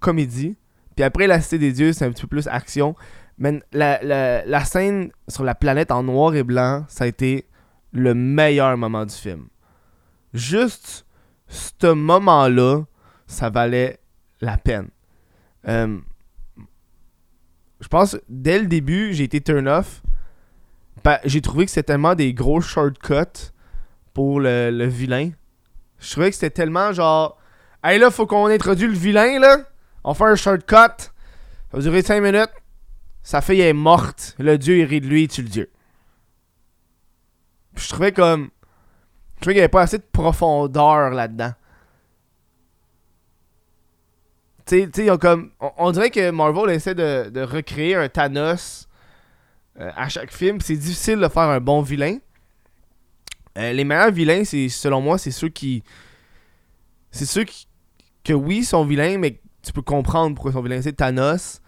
comédie. 0.00 0.56
Puis 0.96 1.04
après 1.04 1.26
la 1.26 1.40
Cité 1.40 1.58
des 1.58 1.72
Dieux, 1.72 1.92
c'est 1.92 2.04
un 2.04 2.10
petit 2.10 2.22
peu 2.22 2.28
plus 2.28 2.48
action. 2.48 2.96
Mais 3.38 3.60
la, 3.72 4.02
la, 4.02 4.44
la 4.44 4.64
scène 4.64 5.10
sur 5.28 5.44
la 5.44 5.54
planète 5.54 5.92
en 5.92 6.02
noir 6.02 6.34
et 6.34 6.42
blanc, 6.42 6.84
ça 6.88 7.04
a 7.04 7.06
été 7.06 7.46
le 7.92 8.14
meilleur 8.14 8.76
moment 8.76 9.06
du 9.06 9.14
film. 9.14 9.46
Juste 10.34 11.06
ce 11.48 11.86
moment-là, 11.86 12.82
ça 13.26 13.48
valait 13.50 14.00
la 14.40 14.56
peine. 14.56 14.88
Euh, 15.68 15.98
je 17.80 17.88
pense, 17.88 18.16
dès 18.28 18.58
le 18.58 18.66
début, 18.66 19.12
j'ai 19.14 19.24
été 19.24 19.40
turn 19.40 19.68
off. 19.68 20.02
Pa- 21.02 21.20
J'ai 21.24 21.40
trouvé 21.40 21.64
que 21.64 21.70
c'était 21.70 21.92
tellement 21.92 22.14
des 22.14 22.34
gros 22.34 22.60
shortcuts 22.60 23.52
pour 24.14 24.40
le, 24.40 24.70
le 24.70 24.86
vilain. 24.86 25.30
Je 25.98 26.10
trouvais 26.10 26.30
que 26.30 26.34
c'était 26.34 26.50
tellement 26.50 26.92
genre. 26.92 27.38
Hey 27.84 27.98
là, 27.98 28.10
faut 28.10 28.26
qu'on 28.26 28.46
introduise 28.46 28.88
le 28.88 28.96
vilain 28.96 29.38
là. 29.38 29.58
On 30.04 30.14
fait 30.14 30.24
un 30.24 30.34
shortcut. 30.34 30.74
Ça 30.74 31.10
va 31.72 31.80
durer 31.80 32.02
5 32.02 32.20
minutes. 32.20 32.50
Sa 33.22 33.40
fille 33.40 33.60
est 33.60 33.72
morte. 33.72 34.34
Le 34.38 34.56
dieu, 34.58 34.78
il 34.78 34.84
rit 34.84 35.00
de 35.00 35.06
lui, 35.06 35.28
tu 35.28 35.42
le 35.42 35.48
dieu. 35.48 35.70
Je 37.76 37.88
trouvais 37.88 38.12
comme. 38.12 38.48
Je 39.36 39.40
trouvais 39.42 39.54
qu'il 39.54 39.60
n'y 39.60 39.60
avait 39.60 39.68
pas 39.68 39.82
assez 39.82 39.98
de 39.98 40.06
profondeur 40.10 41.10
là-dedans. 41.10 41.52
Tu 44.68 44.86
sais, 44.92 45.18
comme. 45.18 45.50
On, 45.78 45.90
dirait 45.92 46.10
que 46.10 46.30
Marvel 46.30 46.70
essaie 46.70 46.94
de, 46.94 47.30
de 47.30 47.40
recréer 47.40 47.94
un 47.94 48.08
Thanos 48.10 48.86
euh, 49.80 49.90
à 49.96 50.10
chaque 50.10 50.30
film. 50.30 50.60
C'est 50.60 50.76
difficile 50.76 51.18
de 51.18 51.28
faire 51.28 51.44
un 51.44 51.60
bon 51.60 51.80
vilain. 51.80 52.18
Euh, 53.56 53.72
les 53.72 53.84
meilleurs 53.84 54.10
vilains, 54.10 54.44
c'est 54.44 54.68
selon 54.68 55.00
moi, 55.00 55.16
c'est 55.16 55.30
ceux 55.30 55.48
qui. 55.48 55.82
C'est 57.10 57.24
ceux 57.24 57.44
qui. 57.44 57.66
Que 58.22 58.34
oui, 58.34 58.62
sont 58.62 58.84
vilains, 58.84 59.16
mais 59.16 59.40
tu 59.62 59.72
peux 59.72 59.80
comprendre 59.80 60.34
pourquoi 60.34 60.50
ils 60.50 60.54
sont 60.54 60.62
vilains. 60.62 60.82
C'est 60.82 60.92
Thanos, 60.92 61.62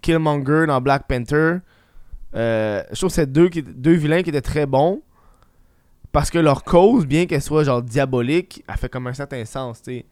Killmonger 0.00 0.66
dans 0.68 0.80
Black 0.80 1.08
Panther. 1.08 1.56
Euh, 2.36 2.84
je 2.92 2.96
trouve 2.96 3.10
que 3.10 3.14
c'est 3.14 3.32
deux, 3.32 3.48
deux 3.50 3.94
vilains 3.94 4.22
qui 4.22 4.30
étaient 4.30 4.40
très 4.40 4.66
bons. 4.66 5.02
Parce 6.12 6.30
que 6.30 6.38
leur 6.38 6.62
cause, 6.62 7.04
bien 7.04 7.26
qu'elle 7.26 7.42
soit 7.42 7.64
genre 7.64 7.82
diabolique, 7.82 8.62
elle 8.68 8.76
fait 8.76 8.88
comme 8.88 9.08
un 9.08 9.12
certain 9.12 9.44
sens. 9.44 9.82
tu 9.82 10.04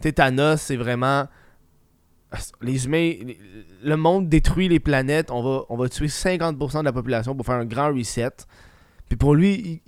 sais. 0.00 0.12
Thanos, 0.12 0.60
c'est 0.60 0.76
vraiment 0.76 1.26
les 2.60 2.86
humains, 2.86 3.12
le 3.82 3.96
monde 3.96 4.28
détruit 4.28 4.68
les 4.68 4.80
planètes, 4.80 5.30
on 5.30 5.42
va, 5.42 5.64
on 5.68 5.76
va 5.76 5.88
tuer 5.88 6.06
50% 6.06 6.80
de 6.80 6.84
la 6.84 6.92
population 6.92 7.34
pour 7.34 7.44
faire 7.44 7.56
un 7.56 7.64
grand 7.64 7.88
reset. 7.88 8.30
Puis 9.08 9.16
pour 9.16 9.34
lui, 9.34 9.82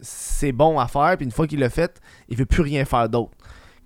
c'est 0.00 0.52
bon 0.52 0.78
à 0.78 0.88
faire, 0.88 1.16
puis 1.16 1.24
une 1.24 1.32
fois 1.32 1.46
qu'il 1.46 1.60
l'a 1.60 1.70
fait, 1.70 2.00
il 2.28 2.36
veut 2.36 2.46
plus 2.46 2.62
rien 2.62 2.84
faire 2.84 3.08
d'autre. 3.08 3.32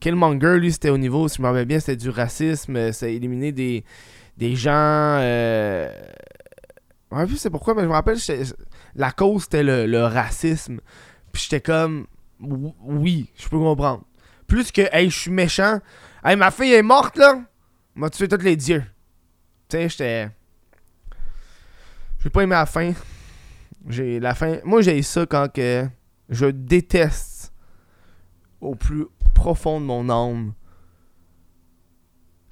Killmonger, 0.01 0.59
lui, 0.59 0.73
c'était 0.73 0.91
au 0.91 0.99
niveau, 0.99 1.29
si 1.29 1.37
je 1.37 1.43
me 1.43 1.47
rappelle 1.47 1.67
bien, 1.67 1.81
c'était 1.81 1.97
du 1.97 2.11
racisme, 2.11 2.93
c'est 2.93 3.15
éliminer 3.15 3.53
des, 3.53 3.85
des 4.37 4.57
gens. 4.57 4.73
Euh... 4.73 5.91
Je 7.13 7.33
ne 7.33 7.37
sais 7.37 7.51
pourquoi, 7.51 7.75
mais 7.75 7.83
je 7.83 7.89
me 7.89 7.93
rappelle, 7.93 8.19
la 8.95 9.11
cause 9.13 9.45
c'était 9.45 9.63
le, 9.63 10.05
racisme. 10.05 10.81
Puis 11.33 11.43
j'étais 11.43 11.61
comme, 11.61 12.07
oui, 12.41 13.31
je 13.37 13.49
peux 13.49 13.59
comprendre. 13.59 14.05
Plus 14.47 14.71
que, 14.71 14.83
hey, 14.93 15.09
je 15.11 15.19
suis 15.19 15.31
méchant. 15.31 15.81
Hey, 16.25 16.37
ma 16.37 16.51
fille 16.51 16.73
est 16.73 16.83
morte, 16.83 17.17
là 17.17 17.43
m'a 17.97 18.11
tué 18.11 18.29
tous 18.29 18.37
les 18.43 18.57
dieux. 18.57 18.85
Tu 19.69 19.77
sais, 19.77 19.89
j'étais. 19.89 20.29
J'ai 22.23 22.31
pas 22.31 22.43
aimé 22.43 22.55
la 22.55 22.67
fin. 22.67 22.93
J'ai 23.89 24.21
la 24.21 24.35
fin. 24.35 24.59
Moi, 24.65 24.83
j'ai 24.83 25.03
ça 25.03 25.27
quand 25.27 25.53
que 25.53 25.89
je 26.29 26.47
déteste 26.47 27.53
au 28.61 28.75
plus 28.75 29.07
profond 29.35 29.81
de 29.81 29.87
mon 29.87 30.09
âme 30.09 30.53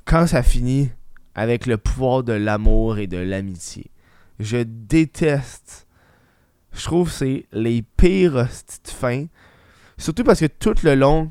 quand 0.05 0.27
ça 0.27 0.43
finit 0.43 0.91
avec 1.35 1.67
le 1.67 1.77
pouvoir 1.77 2.23
de 2.23 2.33
l'amour 2.33 2.99
et 2.99 3.07
de 3.07 3.17
l'amitié. 3.17 3.91
Je 4.39 4.59
déteste. 4.59 5.87
Je 6.73 6.85
trouve 6.85 7.09
que 7.09 7.15
c'est 7.15 7.47
les 7.53 7.83
pires 7.83 8.49
petites 8.49 8.91
fins. 8.91 9.27
Surtout 9.97 10.25
parce 10.25 10.41
que 10.41 10.47
tout 10.47 10.75
le 10.83 10.95
long 10.95 11.31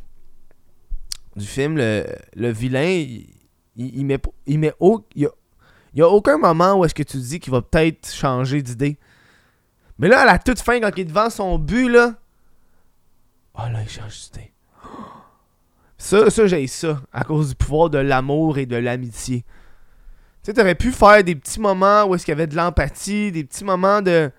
du 1.36 1.46
film, 1.46 1.78
le, 1.78 2.06
le 2.36 2.52
vilain, 2.52 2.88
il, 2.88 3.33
il 3.76 4.06
met, 4.06 4.20
il 4.46 4.60
met 4.60 4.74
il 5.16 5.30
y 5.96 6.02
a, 6.02 6.08
aucun 6.08 6.38
moment 6.38 6.76
où 6.76 6.86
est-ce 6.86 6.96
que 6.96 7.04
tu 7.04 7.18
dis 7.18 7.40
qu'il 7.40 7.52
va 7.52 7.62
peut-être 7.62 8.12
changer 8.12 8.62
d'idée. 8.62 8.98
Mais 10.00 10.08
là, 10.08 10.22
à 10.22 10.26
la 10.26 10.40
toute 10.40 10.60
fin, 10.60 10.80
quand 10.80 10.90
il 10.96 11.02
est 11.02 11.06
devant 11.06 11.30
son 11.30 11.60
but, 11.60 11.90
là. 11.90 12.16
Oh 13.56 13.62
là, 13.72 13.82
il 13.84 13.90
change 13.90 14.32
d'idée. 14.32 14.52
Ça, 15.98 16.30
ça 16.30 16.48
j'ai 16.48 16.68
ça. 16.68 17.00
À 17.14 17.24
cause 17.24 17.50
du 17.50 17.56
pouvoir 17.56 17.90
de 17.90 17.98
l'amour 17.98 18.58
et 18.58 18.66
de 18.66 18.76
l'amitié. 18.76 19.46
Tu 20.44 20.48
sais, 20.48 20.54
t'aurais 20.54 20.76
pu 20.76 20.92
faire 20.92 21.24
des 21.24 21.36
petits 21.36 21.62
moments 21.62 22.04
où 22.04 22.16
est-ce 22.16 22.26
qu'il 22.26 22.34
y 22.34 22.36
avait 22.36 22.48
de 22.48 22.58
l'empathie, 22.58 23.32
des 23.32 23.46
petits 23.46 23.64
moments 23.64 24.02
de. 24.02 24.30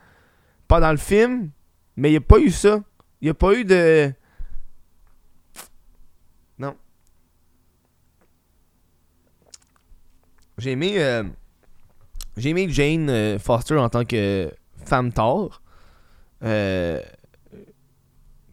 Pas 0.69 0.81
dans 0.81 0.91
le 0.91 0.99
film, 0.99 1.51
mais 1.97 2.09
il 2.09 2.13
n'y 2.13 2.19
a 2.19 2.21
pas 2.21 2.39
eu 2.39 2.51
ça. 2.51 2.83
Il 3.23 3.27
n'y 3.27 3.31
a 3.31 3.35
pas 3.35 3.55
eu 3.55 3.65
de. 3.65 4.13
J'ai 10.65 10.71
aimé, 10.71 10.95
euh, 10.97 11.23
j'ai 12.39 12.49
aimé 12.49 12.67
Jane 12.71 13.11
euh, 13.11 13.39
Foster 13.39 13.77
en 13.77 13.91
tant 13.91 14.07
que 14.07 14.51
femme 14.87 15.13
Thor. 15.13 15.61
Euh, 16.43 17.03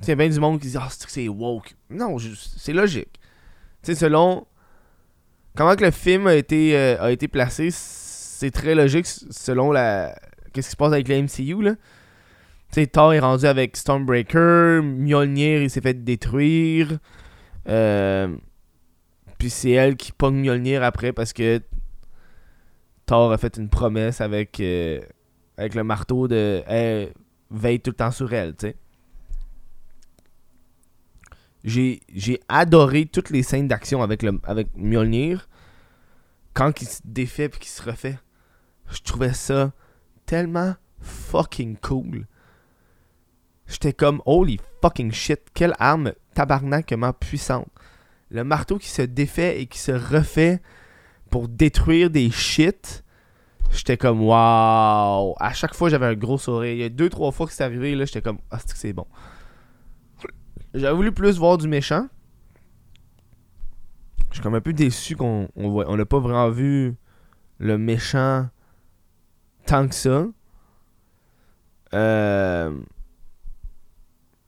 c'est 0.01 0.17
bien 0.17 0.27
du 0.27 0.37
monde 0.37 0.59
qui 0.59 0.67
dit 0.67 0.77
Ah, 0.77 0.89
c'est 0.89 1.29
woke? 1.29 1.73
Non, 1.89 2.17
c'est 2.57 2.73
logique. 2.73 3.17
Tu 3.81 3.95
selon 3.95 4.45
comment 5.55 5.73
que 5.77 5.85
le 5.85 5.91
film 5.91 6.27
a 6.27 6.35
été, 6.35 6.75
a 6.75 7.09
été 7.13 7.29
placé, 7.29 7.69
c'est 7.71 8.51
très 8.51 8.75
logique 8.75 9.05
selon 9.05 9.71
la 9.71 10.13
qu'est-ce 10.51 10.67
qui 10.67 10.71
se 10.71 10.75
passe 10.75 10.91
avec 10.91 11.07
le 11.07 11.21
MCU. 11.21 11.63
Là. 11.63 11.75
Thor 12.87 13.13
est 13.13 13.19
rendu 13.21 13.45
avec 13.45 13.77
Stormbreaker, 13.77 14.83
Mjolnir 14.83 15.61
il 15.61 15.69
s'est 15.69 15.79
fait 15.79 16.03
détruire. 16.03 16.99
puis 17.63 19.49
c'est 19.49 19.71
elle 19.71 19.95
qui 19.95 20.11
pogne 20.11 20.41
Mjolnir 20.41 20.83
après 20.83 21.13
parce 21.13 21.31
que 21.31 21.61
Thor 23.11 23.33
a 23.33 23.37
fait 23.37 23.57
une 23.57 23.67
promesse 23.67 24.21
avec, 24.21 24.61
euh, 24.61 25.01
le 25.57 25.83
marteau 25.83 26.29
de 26.29 26.63
veille 27.49 27.81
tout 27.81 27.89
le 27.89 27.95
temps 27.97 28.11
sur 28.11 28.31
elle. 28.31 28.55
J'ai 31.65 32.39
adoré 32.47 33.05
toutes 33.05 33.29
les 33.29 33.43
scènes 33.43 33.67
d'action 33.67 34.01
avec, 34.01 34.23
le, 34.23 34.39
avec 34.45 34.69
Mjolnir. 34.77 35.49
Quand 36.53 36.81
il 36.81 36.87
se 36.87 37.01
défait 37.03 37.49
puis 37.49 37.59
qu'il 37.59 37.69
se 37.69 37.83
refait. 37.83 38.17
Je 38.89 39.01
trouvais 39.01 39.33
ça 39.33 39.73
tellement 40.25 40.75
fucking 41.01 41.75
cool. 41.81 42.27
J'étais 43.67 43.91
comme 43.91 44.21
holy 44.25 44.57
fucking 44.81 45.11
shit, 45.11 45.41
quelle 45.53 45.75
arme 45.79 46.13
tabarnakement 46.33 47.11
puissante. 47.11 47.67
Le 48.29 48.45
marteau 48.45 48.77
qui 48.77 48.87
se 48.87 49.01
défait 49.01 49.59
et 49.59 49.65
qui 49.65 49.79
se 49.79 49.91
refait 49.91 50.61
pour 51.31 51.47
détruire 51.47 52.11
des 52.11 52.29
shit. 52.29 53.03
J'étais 53.71 53.97
comme 53.97 54.21
waouh. 54.21 55.33
À 55.39 55.53
chaque 55.53 55.73
fois, 55.73 55.89
j'avais 55.89 56.05
un 56.05 56.13
gros 56.13 56.37
sourire. 56.37 56.73
Il 56.73 56.79
y 56.79 56.83
a 56.83 56.89
deux, 56.89 57.09
trois 57.09 57.31
fois 57.31 57.47
que 57.47 57.53
c'est 57.53 57.63
arrivé, 57.63 57.95
là, 57.95 58.05
j'étais 58.05 58.21
comme 58.21 58.39
ah, 58.51 58.59
c'est 58.59 58.73
que 58.73 58.77
c'est 58.77 58.93
bon? 58.93 59.07
J'avais 60.73 60.93
voulu 60.93 61.11
plus 61.11 61.37
voir 61.37 61.57
du 61.57 61.67
méchant. 61.67 62.07
Je 64.29 64.35
suis 64.35 64.43
comme 64.43 64.55
un 64.55 64.61
peu 64.61 64.73
déçu 64.73 65.15
qu'on 65.15 65.49
on, 65.55 65.83
on 65.87 65.97
n'a 65.97 66.05
pas 66.05 66.19
vraiment 66.19 66.49
vu 66.49 66.95
le 67.57 67.77
méchant 67.77 68.47
tant 69.65 69.87
que 69.87 69.95
ça. 69.95 70.25
Euh... 71.93 72.77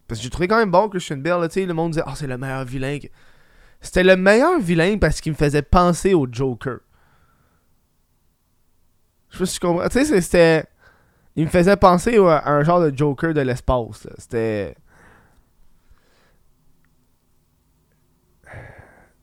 Parce 0.07 0.19
que 0.19 0.23
j'ai 0.23 0.29
trouvé 0.29 0.47
quand 0.47 0.57
même 0.57 0.71
bon 0.71 0.87
Christian 0.89 1.17
Bale, 1.17 1.47
tu 1.47 1.55
sais, 1.55 1.65
le 1.65 1.73
monde 1.73 1.91
disait 1.91 2.03
«Ah, 2.05 2.13
c'est 2.15 2.27
le 2.27 2.37
meilleur 2.37 2.65
vilain.» 2.65 2.99
C'était 3.83 4.03
le 4.03 4.15
meilleur 4.15 4.59
vilain 4.59 4.97
parce 4.97 5.19
qu'il 5.19 5.33
me 5.33 5.37
faisait 5.37 5.61
penser 5.61 6.13
au 6.13 6.25
Joker. 6.31 6.79
Je 9.29 9.37
sais 9.37 9.39
pas 9.39 9.45
si 9.45 9.59
tu 9.59 9.67
comprends. 9.67 9.89
Tu 9.89 10.05
sais, 10.05 10.21
c'était. 10.21 10.65
Il 11.35 11.45
me 11.45 11.49
faisait 11.49 11.75
penser 11.75 12.17
à 12.17 12.49
un 12.49 12.63
genre 12.63 12.79
de 12.79 12.95
Joker 12.95 13.33
de 13.33 13.41
l'espace. 13.41 14.07
C'était. 14.17 14.75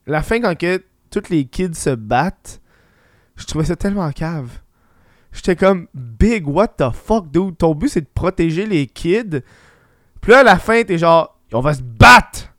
La 0.06 0.22
fin, 0.22 0.40
quand 0.40 0.56
que 0.58 0.84
tous 1.10 1.30
les 1.30 1.46
kids 1.46 1.74
se 1.74 1.90
battent, 1.90 2.60
je 3.36 3.46
trouvais 3.46 3.64
ça 3.64 3.76
tellement 3.76 4.10
cave. 4.12 4.60
J'étais 5.32 5.56
comme, 5.56 5.86
big, 5.94 6.46
what 6.46 6.68
the 6.68 6.90
fuck, 6.90 7.30
dude? 7.30 7.56
Ton 7.56 7.74
but, 7.74 7.88
c'est 7.88 8.00
de 8.00 8.08
protéger 8.12 8.66
les 8.66 8.86
kids. 8.86 9.40
Puis 10.20 10.32
là, 10.32 10.40
à 10.40 10.42
la 10.42 10.58
fin, 10.58 10.82
t'es 10.82 10.98
genre, 10.98 11.38
on 11.52 11.60
va 11.60 11.72
se 11.72 11.82
battre! 11.82 12.49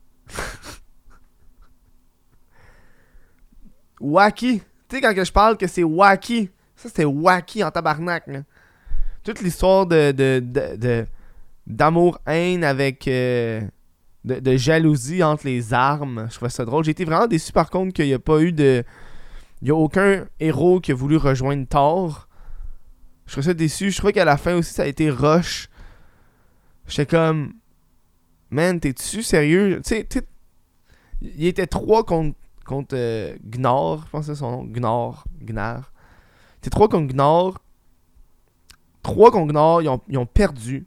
Wacky. 4.01 4.61
Tu 4.89 4.95
sais, 4.95 5.01
quand 5.01 5.13
je 5.23 5.31
parle 5.31 5.57
que 5.57 5.67
c'est 5.67 5.83
wacky, 5.83 6.49
ça 6.75 6.89
c'était 6.89 7.05
wacky 7.05 7.63
en 7.63 7.71
tabarnak. 7.71 8.27
Là. 8.27 8.41
Toute 9.23 9.41
l'histoire 9.41 9.85
de, 9.85 10.11
de, 10.11 11.05
d'amour-haine 11.67 12.63
avec. 12.63 13.07
Euh, 13.07 13.61
de, 14.23 14.57
jalousie 14.57 15.23
entre 15.23 15.45
les 15.45 15.73
armes. 15.73 16.27
Je 16.29 16.35
trouvais 16.35 16.51
ça 16.51 16.65
drôle. 16.65 16.83
J'ai 16.83 16.91
été 16.91 17.05
vraiment 17.05 17.27
déçu 17.27 17.51
par 17.51 17.69
contre 17.69 17.93
qu'il 17.93 18.05
n'y 18.05 18.13
a 18.13 18.19
pas 18.19 18.41
eu 18.41 18.51
de. 18.51 18.83
Il 19.61 19.65
n'y 19.65 19.71
a 19.71 19.75
aucun 19.75 20.25
héros 20.39 20.79
qui 20.79 20.91
a 20.91 20.95
voulu 20.95 21.17
rejoindre 21.17 21.67
Thor. 21.67 22.27
Je 23.25 23.33
trouvais 23.33 23.47
ça 23.47 23.53
déçu. 23.53 23.91
Je 23.91 23.97
trouvais 23.97 24.13
qu'à 24.13 24.25
la 24.25 24.37
fin 24.37 24.55
aussi 24.55 24.73
ça 24.73 24.83
a 24.83 24.87
été 24.87 25.09
rush. 25.09 25.69
J'étais 26.87 27.05
comme. 27.05 27.53
Man, 28.49 28.79
t'es-tu 28.79 29.23
sérieux? 29.23 29.81
Tu 29.85 29.95
sais, 29.95 30.07
il 31.21 31.45
était 31.45 31.67
trois 31.67 32.03
contre 32.03 32.35
contre 32.65 32.95
euh, 32.95 33.35
Gnor, 33.43 34.03
je 34.05 34.09
pense 34.11 34.27
que 34.27 34.33
c'est 34.33 34.39
son 34.39 34.51
nom, 34.51 34.63
Gnor, 34.65 35.25
Gnar. 35.41 35.91
C'est 36.61 36.69
3 36.69 36.89
contre 36.89 37.13
Gnor. 37.13 37.59
3 39.03 39.31
contre 39.31 39.51
Gnor, 39.51 39.81
ils 39.81 39.89
ont, 39.89 40.01
ils 40.07 40.17
ont 40.17 40.25
perdu. 40.25 40.85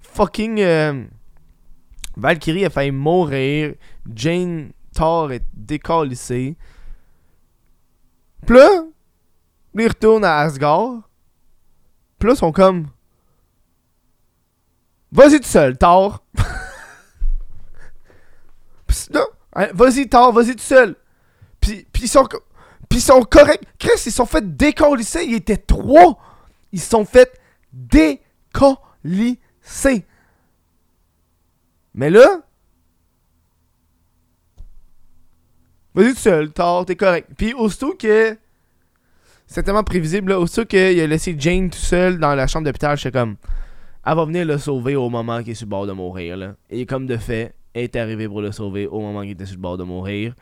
Fucking 0.00 0.60
euh, 0.60 1.04
Valkyrie 2.16 2.64
a 2.64 2.70
failli 2.70 2.90
mourir. 2.90 3.74
Jane 4.14 4.72
Thor 4.94 5.32
est 5.32 5.44
décalissée. 5.52 6.56
Puis 8.46 8.56
là, 8.56 8.84
ils 9.74 9.88
retournent 9.88 10.24
à 10.24 10.38
Asgard. 10.38 11.08
Puis 12.18 12.28
là, 12.28 12.34
ils 12.34 12.38
sont 12.38 12.52
comme. 12.52 12.88
Vas-y 15.12 15.40
tout 15.40 15.48
seul, 15.48 15.76
Thor. 15.76 16.24
Puis 18.86 19.06
là, 19.10 19.24
hein, 19.54 19.68
vas-y 19.74 20.08
Thor, 20.08 20.32
vas-y 20.32 20.56
tout 20.56 20.62
seul. 20.62 20.96
Puis, 21.60 21.86
puis 21.92 22.04
ils 22.04 22.08
sont. 22.08 22.26
Puis 22.88 22.98
ils 22.98 23.02
sont 23.02 23.22
corrects. 23.22 23.62
Chris, 23.78 24.02
ils 24.06 24.12
sont 24.12 24.26
fait 24.26 24.56
décollisser. 24.56 25.24
Ils 25.24 25.34
étaient 25.34 25.56
trois. 25.56 26.18
Ils 26.72 26.80
sont 26.80 27.04
fait 27.04 27.40
décollisser. 27.72 28.24
Mais 31.94 32.10
là. 32.10 32.42
Vas-y 35.94 36.12
tout 36.12 36.18
seul, 36.18 36.50
Thor, 36.50 36.84
t'es 36.84 36.96
correct. 36.96 37.30
Puis 37.36 37.54
aussitôt 37.54 37.94
que. 37.94 38.36
C'est 39.46 39.62
tellement 39.62 39.84
prévisible, 39.84 40.30
là. 40.32 40.40
Aussitôt 40.40 40.64
qu'il 40.64 41.00
a 41.00 41.06
laissé 41.06 41.36
Jane 41.38 41.70
tout 41.70 41.78
seul 41.78 42.18
dans 42.18 42.34
la 42.34 42.46
chambre 42.46 42.64
d'hôpital, 42.64 42.96
j'étais 42.96 43.16
comme. 43.18 43.36
Elle 44.04 44.16
va 44.16 44.24
venir 44.24 44.44
le 44.44 44.58
sauver 44.58 44.96
au 44.96 45.08
moment 45.08 45.42
qu'il 45.42 45.52
est 45.52 45.54
sur 45.54 45.66
le 45.66 45.70
bord 45.70 45.86
de 45.86 45.92
mourir, 45.92 46.36
là. 46.36 46.56
Et 46.68 46.84
comme 46.84 47.06
de 47.06 47.16
fait, 47.16 47.54
est 47.74 47.96
arrivée 47.96 48.28
pour 48.28 48.40
le 48.42 48.52
sauver 48.52 48.86
au 48.86 49.00
moment 49.00 49.22
qu'il 49.22 49.32
était 49.32 49.46
sur 49.46 49.56
le 49.56 49.62
bord 49.62 49.76
de 49.76 49.84
mourir. 49.84 50.34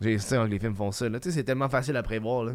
J'ai 0.00 0.18
ça 0.18 0.36
quand 0.36 0.44
les 0.44 0.58
films 0.58 0.74
font 0.74 0.92
ça, 0.92 1.08
là. 1.08 1.18
C'est 1.20 1.44
tellement 1.44 1.68
facile 1.68 1.96
à 1.96 2.02
prévoir, 2.02 2.44
là. 2.44 2.52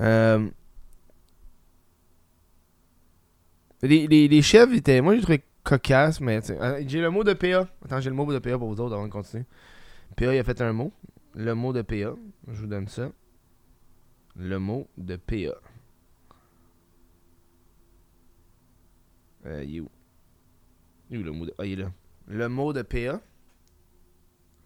Euh... 0.00 0.48
Les, 3.82 4.06
les, 4.06 4.28
les 4.28 4.42
chefs 4.42 4.72
étaient. 4.72 5.00
Moi, 5.00 5.16
j'ai 5.16 5.20
trouvé 5.22 5.44
cocasse, 5.62 6.20
mais. 6.20 6.40
euh, 6.50 6.82
J'ai 6.86 7.00
le 7.00 7.10
mot 7.10 7.22
de 7.22 7.34
PA. 7.34 7.68
Attends, 7.84 8.00
j'ai 8.00 8.10
le 8.10 8.16
mot 8.16 8.30
de 8.32 8.38
PA 8.38 8.58
pour 8.58 8.68
vous 8.68 8.80
autres 8.80 8.94
avant 8.94 9.06
de 9.06 9.12
continuer. 9.12 9.44
PA, 10.16 10.34
il 10.34 10.38
a 10.38 10.44
fait 10.44 10.60
un 10.62 10.72
mot. 10.72 10.92
Le 11.34 11.54
mot 11.54 11.72
de 11.72 11.82
PA. 11.82 12.14
Je 12.48 12.60
vous 12.60 12.66
donne 12.66 12.88
ça. 12.88 13.10
Le 14.36 14.58
mot 14.58 14.88
de 14.96 15.16
PA. 15.16 15.60
Euh, 19.46 19.62
il 19.64 19.76
est 19.76 19.80
où? 19.80 19.90
Il 21.10 21.16
est 21.16 21.20
où 21.20 21.22
le 21.22 21.32
mot 21.32 21.46
de. 21.46 21.54
Ah, 21.58 21.66
il 21.66 21.80
est 21.80 21.82
là. 21.82 21.92
Le 22.26 22.48
mot 22.48 22.72
de 22.72 22.82
PA. 22.82 23.20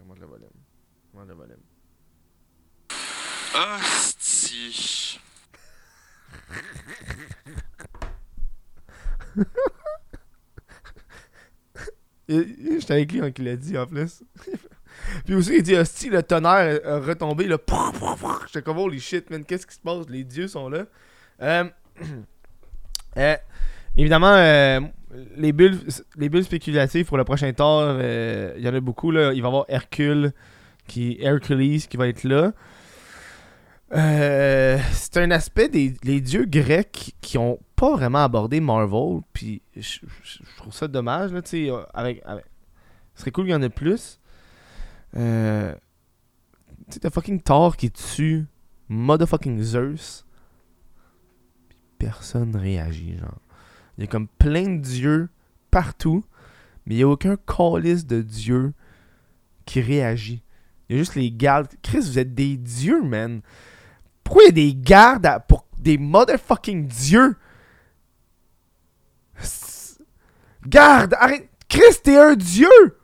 Monte 0.06 0.20
le 0.20 0.26
volume? 0.26 0.48
Monte 1.12 1.28
le 1.28 1.34
volume? 1.34 1.60
Hostie. 3.54 5.20
J'étais 12.28 12.92
avec 12.92 13.12
lui 13.12 13.20
quand 13.20 13.38
il 13.38 13.44
l'a 13.44 13.56
dit 13.56 13.76
en 13.76 13.86
plus. 13.86 14.22
Puis 15.24 15.34
aussi, 15.34 15.56
il 15.56 15.62
dit 15.62 15.76
Hostie, 15.76 16.10
le 16.10 16.22
tonnerre 16.22 16.80
a 16.84 16.98
retombé. 17.00 17.46
Là. 17.46 17.58
J'étais 18.46 18.62
comme 18.62 18.78
Holy 18.78 19.00
shit, 19.00 19.30
man, 19.30 19.44
qu'est-ce 19.44 19.66
qui 19.66 19.74
se 19.74 19.80
passe? 19.80 20.08
Les 20.08 20.24
dieux 20.24 20.48
sont 20.48 20.68
là. 20.68 20.84
Euh, 21.42 21.64
euh, 23.16 23.36
évidemment, 23.96 24.34
euh, 24.34 24.80
les, 25.36 25.52
bulles, 25.52 25.78
les 26.16 26.28
bulles 26.28 26.44
spéculatives 26.44 27.06
pour 27.06 27.16
le 27.16 27.24
prochain 27.24 27.52
euh, 27.58 28.54
il 28.56 28.64
y 28.64 28.68
en 28.68 28.74
a 28.74 28.80
beaucoup. 28.80 29.10
Là. 29.10 29.32
Il 29.32 29.42
va 29.42 29.48
y 29.48 29.50
avoir 29.50 29.64
Hercule, 29.68 30.32
qui, 30.86 31.18
Hercules 31.20 31.86
qui 31.88 31.96
va 31.96 32.08
être 32.08 32.24
là. 32.24 32.52
Euh, 33.94 34.78
c'est 34.92 35.16
un 35.16 35.30
aspect 35.30 35.68
des 35.68 35.94
les 36.02 36.20
dieux 36.20 36.44
grecs 36.44 37.14
qui 37.22 37.38
ont 37.38 37.58
pas 37.74 37.92
vraiment 37.92 38.22
abordé 38.22 38.60
Marvel, 38.60 39.20
puis 39.32 39.62
je, 39.74 40.00
trouve 40.58 40.74
ça 40.74 40.88
dommage 40.88 41.32
là, 41.32 41.40
euh, 41.54 41.82
avec- 41.94 42.22
ce 43.14 43.20
serait 43.22 43.30
cool 43.30 43.44
qu'il 43.44 43.52
y 43.52 43.56
en 43.56 43.62
ait 43.62 43.70
plus. 43.70 44.20
Euh, 45.16 45.74
tu 46.86 46.94
sais, 46.94 47.00
t'as 47.00 47.10
fucking 47.10 47.40
Thor 47.40 47.76
qui 47.76 47.90
tue 47.90 48.46
motherfucking 48.88 49.60
Zeus, 49.62 50.24
personne 51.98 52.56
réagit, 52.56 53.16
genre. 53.18 53.40
Il 53.96 54.02
y 54.02 54.04
a 54.04 54.06
comme 54.06 54.28
plein 54.28 54.76
de 54.76 54.80
dieux 54.80 55.28
partout, 55.70 56.24
mais 56.86 56.94
il 56.94 56.98
y 56.98 57.02
a 57.02 57.08
aucun 57.08 57.36
calice 57.36 58.06
de 58.06 58.22
dieu 58.22 58.72
qui 59.66 59.80
réagit. 59.80 60.42
Il 60.88 60.96
y 60.96 60.98
a 60.98 61.02
juste 61.02 61.16
les 61.16 61.30
gardes. 61.30 61.68
Chris, 61.82 62.00
vous 62.00 62.18
êtes 62.18 62.34
des 62.34 62.56
dieux, 62.56 63.02
man. 63.02 63.42
Pourquoi 64.24 64.44
il 64.44 64.46
y 64.46 64.48
a 64.48 64.52
des 64.52 64.74
gardes 64.74 65.28
pour 65.48 65.66
des 65.78 65.98
motherfucking 65.98 66.86
dieux? 66.86 67.36
Garde, 70.66 71.14
arrête. 71.18 71.48
Chris, 71.68 72.00
t'es 72.02 72.16
un 72.16 72.34
dieu! 72.34 72.97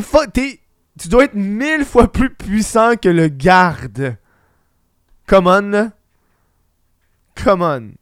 T'es 0.00 0.60
Tu 0.98 1.08
dois 1.08 1.24
être 1.24 1.34
mille 1.34 1.84
fois 1.84 2.10
plus 2.10 2.30
puissant 2.30 2.96
que 2.96 3.08
le 3.08 3.28
garde. 3.28 4.16
Come 5.26 5.46
on. 5.46 5.92
Come 7.34 7.62
on. 7.62 7.92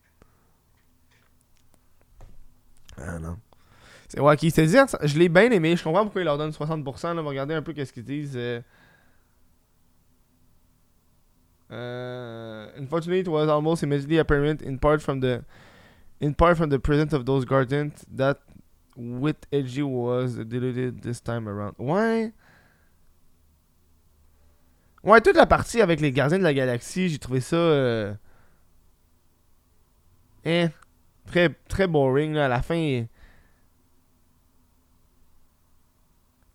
Ah 2.99 3.19
non. 3.19 3.39
C'est 4.09 4.21
qui 4.37 4.51
se 4.51 4.61
dit, 4.63 4.77
je 5.05 5.19
l'ai 5.19 5.29
bien 5.29 5.51
aimé. 5.51 5.77
Je 5.77 5.85
comprends 5.85 6.03
pourquoi 6.03 6.23
il 6.23 6.25
leur 6.25 6.37
donne 6.37 6.51
60%. 6.51 7.15
Là. 7.15 7.23
Regarder 7.23 7.55
un 7.55 7.63
peu 7.63 7.73
qu'est-ce 7.73 7.93
qu'ils 7.93 8.05
disent. 8.05 8.37
euh. 8.37 8.61
Uh, 11.71 12.69
unfortunately, 12.77 13.21
it 13.21 13.29
was 13.29 13.49
almost 13.49 13.85
immediately 13.85 14.19
apparent, 14.19 14.61
in 14.61 14.77
part 14.77 15.01
from 15.01 15.21
the, 15.21 15.45
in 16.21 16.35
part 16.35 16.57
from 16.57 16.69
the 16.69 16.81
presence 16.81 17.13
of 17.13 17.25
those 17.25 17.45
guardians, 17.45 18.05
that 18.13 18.39
with 19.01 19.37
edgy 19.53 19.83
was 19.83 20.37
diluted 20.37 21.01
this 21.03 21.23
time 21.23 21.49
around. 21.49 21.75
Ouais. 21.79 22.33
Ouais, 25.03 25.21
toute 25.21 25.37
la 25.37 25.47
partie 25.47 25.81
avec 25.81 26.01
les 26.01 26.13
gardiens 26.13 26.39
de 26.39 26.43
la 26.43 26.53
galaxie, 26.53 27.09
j'ai 27.09 27.19
trouvé 27.19 27.41
ça. 27.41 28.17
Eh. 30.45 30.69
Très, 31.27 31.51
très 31.69 31.87
boring, 31.87 32.35
là. 32.35 32.47
À 32.47 32.49
la 32.49 32.63
fin. 32.63 33.07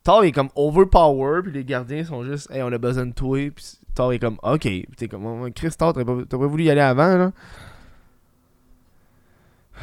Thor 0.03 0.23
est 0.23 0.31
comme 0.31 0.49
overpower, 0.55 1.41
puis 1.41 1.51
les 1.51 1.65
gardiens 1.65 2.03
sont 2.03 2.23
juste, 2.23 2.51
hey, 2.51 2.61
on 2.61 2.71
a 2.71 2.77
besoin 2.77 3.07
de 3.07 3.13
toi, 3.13 3.49
puis 3.49 3.65
Thor 3.95 4.13
est 4.13 4.19
comme, 4.19 4.37
ok, 4.43 4.61
Puis 4.61 4.87
t'es 4.95 5.07
comme, 5.07 5.25
oh, 5.25 5.47
Chris, 5.55 5.71
Thor, 5.77 5.93
t'aurais 5.93 6.05
pas 6.05 6.37
voulu 6.37 6.65
y 6.65 6.69
aller 6.69 6.81
avant, 6.81 7.17
là. 7.17 7.31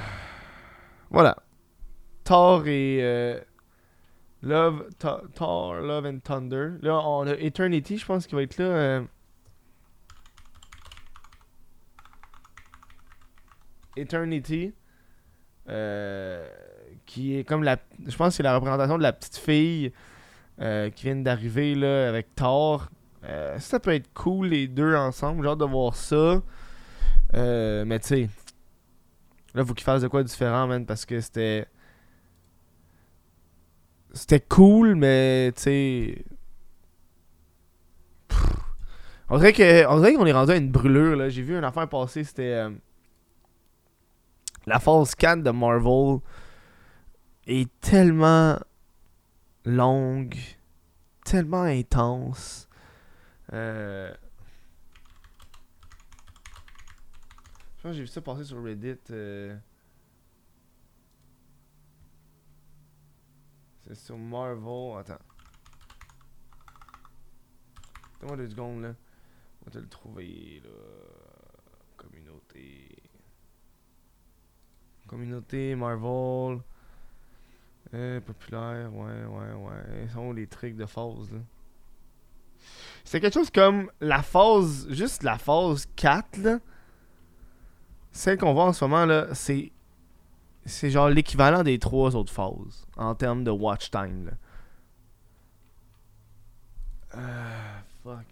Voilà. 1.10 1.36
Thor 2.32 2.66
et 2.66 3.00
euh, 3.02 3.38
Love, 4.42 4.88
Thor, 5.34 5.74
Love 5.74 6.06
and 6.06 6.20
Thunder. 6.24 6.70
Là, 6.80 6.98
on 7.06 7.26
a 7.26 7.34
Eternity, 7.34 7.98
je 7.98 8.06
pense 8.06 8.26
qu'il 8.26 8.36
va 8.36 8.42
être 8.42 8.56
là. 8.56 8.64
euh. 8.64 9.02
Eternity. 13.98 14.72
euh, 15.68 16.48
qui 17.04 17.36
est 17.36 17.44
comme 17.44 17.64
la. 17.64 17.76
Je 18.06 18.16
pense 18.16 18.28
que 18.28 18.34
c'est 18.36 18.42
la 18.42 18.54
représentation 18.54 18.96
de 18.96 19.02
la 19.02 19.12
petite 19.12 19.36
fille 19.36 19.92
qui 20.58 21.04
vient 21.04 21.16
d'arriver 21.16 21.74
là 21.74 22.08
avec 22.08 22.34
Thor. 22.34 22.88
Ça 23.58 23.78
peut 23.78 23.92
être 23.92 24.10
cool 24.14 24.46
les 24.46 24.68
deux 24.68 24.96
ensemble. 24.96 25.42
J'ai 25.42 25.50
hâte 25.50 25.58
de 25.58 25.66
voir 25.66 25.94
ça. 25.96 26.40
Mais 27.34 27.98
tu 28.00 28.08
sais. 28.08 28.28
Là, 29.54 29.66
faut 29.66 29.74
qu'ils 29.74 29.84
fassent 29.84 30.00
de 30.00 30.08
quoi 30.08 30.22
différent, 30.22 30.66
man, 30.66 30.86
parce 30.86 31.04
que 31.04 31.20
c'était. 31.20 31.66
C'était 34.14 34.40
cool, 34.40 34.94
mais 34.94 35.52
tu 35.56 35.62
sais. 35.62 36.24
On 39.30 39.38
dirait 39.38 39.52
qu'on 39.54 40.26
est 40.26 40.32
rendu 40.32 40.52
à 40.52 40.56
une 40.56 40.70
brûlure, 40.70 41.16
là. 41.16 41.28
J'ai 41.30 41.42
vu 41.42 41.56
une 41.56 41.64
affaire 41.64 41.88
passer, 41.88 42.22
c'était. 42.24 42.52
euh, 42.52 42.70
la 44.66 44.78
phase 44.78 45.14
4 45.14 45.42
de 45.42 45.50
Marvel 45.50 46.18
est 47.46 47.68
tellement 47.80 48.58
longue, 49.64 50.36
tellement 51.24 51.62
intense. 51.62 52.68
Euh... 53.52 54.12
Je 57.78 57.82
pense 57.82 57.92
que 57.92 57.96
j'ai 57.96 58.02
vu 58.02 58.06
ça 58.06 58.20
passer 58.20 58.44
sur 58.44 58.62
Reddit. 58.62 58.96
euh. 59.10 59.56
C'est 63.86 63.96
sur 63.96 64.18
Marvel. 64.18 64.98
Attends. 64.98 65.18
Donne-moi 68.20 68.36
deux 68.36 68.48
secondes 68.48 68.82
là. 68.82 68.94
On 69.60 69.64
va 69.66 69.70
te 69.72 69.78
le 69.78 69.88
trouver 69.88 70.62
là. 70.64 70.70
Communauté. 71.96 72.88
Communauté 75.06 75.74
Marvel. 75.74 76.60
Euh, 77.94 78.20
populaire, 78.20 78.94
ouais, 78.94 79.24
ouais, 79.24 79.52
ouais. 79.52 80.04
Ils 80.04 80.10
sont 80.10 80.32
les 80.32 80.46
trucs 80.46 80.76
de 80.76 80.86
phase 80.86 81.30
là? 81.30 81.40
C'est 83.04 83.20
quelque 83.20 83.34
chose 83.34 83.50
comme 83.50 83.90
la 84.00 84.22
phase, 84.22 84.86
juste 84.88 85.22
la 85.22 85.36
phase 85.36 85.86
4 85.96 86.38
là. 86.38 86.58
Celle 88.12 88.38
qu'on 88.38 88.54
voit 88.54 88.64
en 88.64 88.72
ce 88.72 88.84
moment 88.84 89.04
là, 89.04 89.34
c'est 89.34 89.72
c'est 90.64 90.90
genre 90.90 91.08
l'équivalent 91.08 91.62
des 91.62 91.78
trois 91.78 92.14
autres 92.14 92.32
phases 92.32 92.86
en 92.96 93.14
termes 93.14 93.44
de 93.44 93.50
watch 93.50 93.90
time. 93.90 94.26
Là. 94.26 94.32
Euh, 97.14 97.78
fuck. 98.02 98.26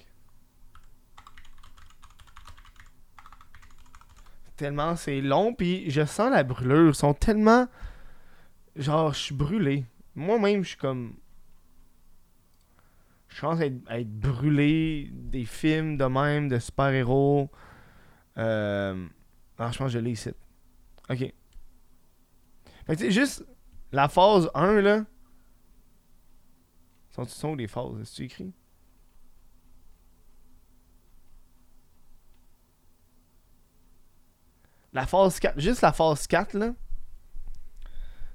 Tellement 4.57 4.97
c'est 4.97 5.21
long, 5.21 5.55
puis 5.55 5.91
je 5.91 6.05
sens 6.05 6.31
la 6.31 6.45
brûlure. 6.45 6.91
Ils 6.91 6.95
sont 6.95 7.15
tellement. 7.15 7.67
Genre, 8.77 9.13
je 9.13 9.19
suis 9.19 9.35
brûlé. 9.35 9.85
Moi-même, 10.15 10.63
je 10.63 10.71
suis 10.71 10.79
comme. 10.79 11.15
Je 13.29 13.41
pense 13.41 13.61
être, 13.61 14.09
brûlé 14.09 15.09
des 15.13 15.45
films 15.45 15.97
de 15.97 16.05
même, 16.05 16.49
de 16.49 16.59
super-héros. 16.59 17.51
Euh. 18.39 19.07
Ah, 19.59 19.71
je 19.73 19.79
pense 19.79 19.93
que 19.93 20.15
je. 20.15 20.31
Ok. 21.11 21.33
Fait 22.97 23.11
juste 23.11 23.45
la 23.93 24.09
phase 24.09 24.51
1 24.53 24.81
là. 24.81 25.05
Sont, 27.11 27.25
sont 27.25 27.55
les 27.55 27.69
phases? 27.69 28.01
Est-ce 28.01 28.11
que 28.11 28.17
tu 28.17 28.25
écris? 28.25 28.55
La 34.93 35.07
phase 35.07 35.39
4, 35.39 35.61
juste 35.61 35.83
la 35.83 35.93
phase 35.93 36.27
4 36.27 36.55
là. 36.55 36.75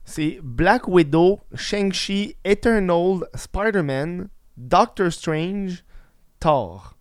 C'est 0.06 0.40
Black 0.42 0.88
Widow, 0.88 1.42
Shang-Chi, 1.54 2.38
Eternal, 2.46 3.28
Spider-Man, 3.34 4.30
Doctor 4.56 5.12
Strange, 5.12 5.84
Thor. 6.40 6.98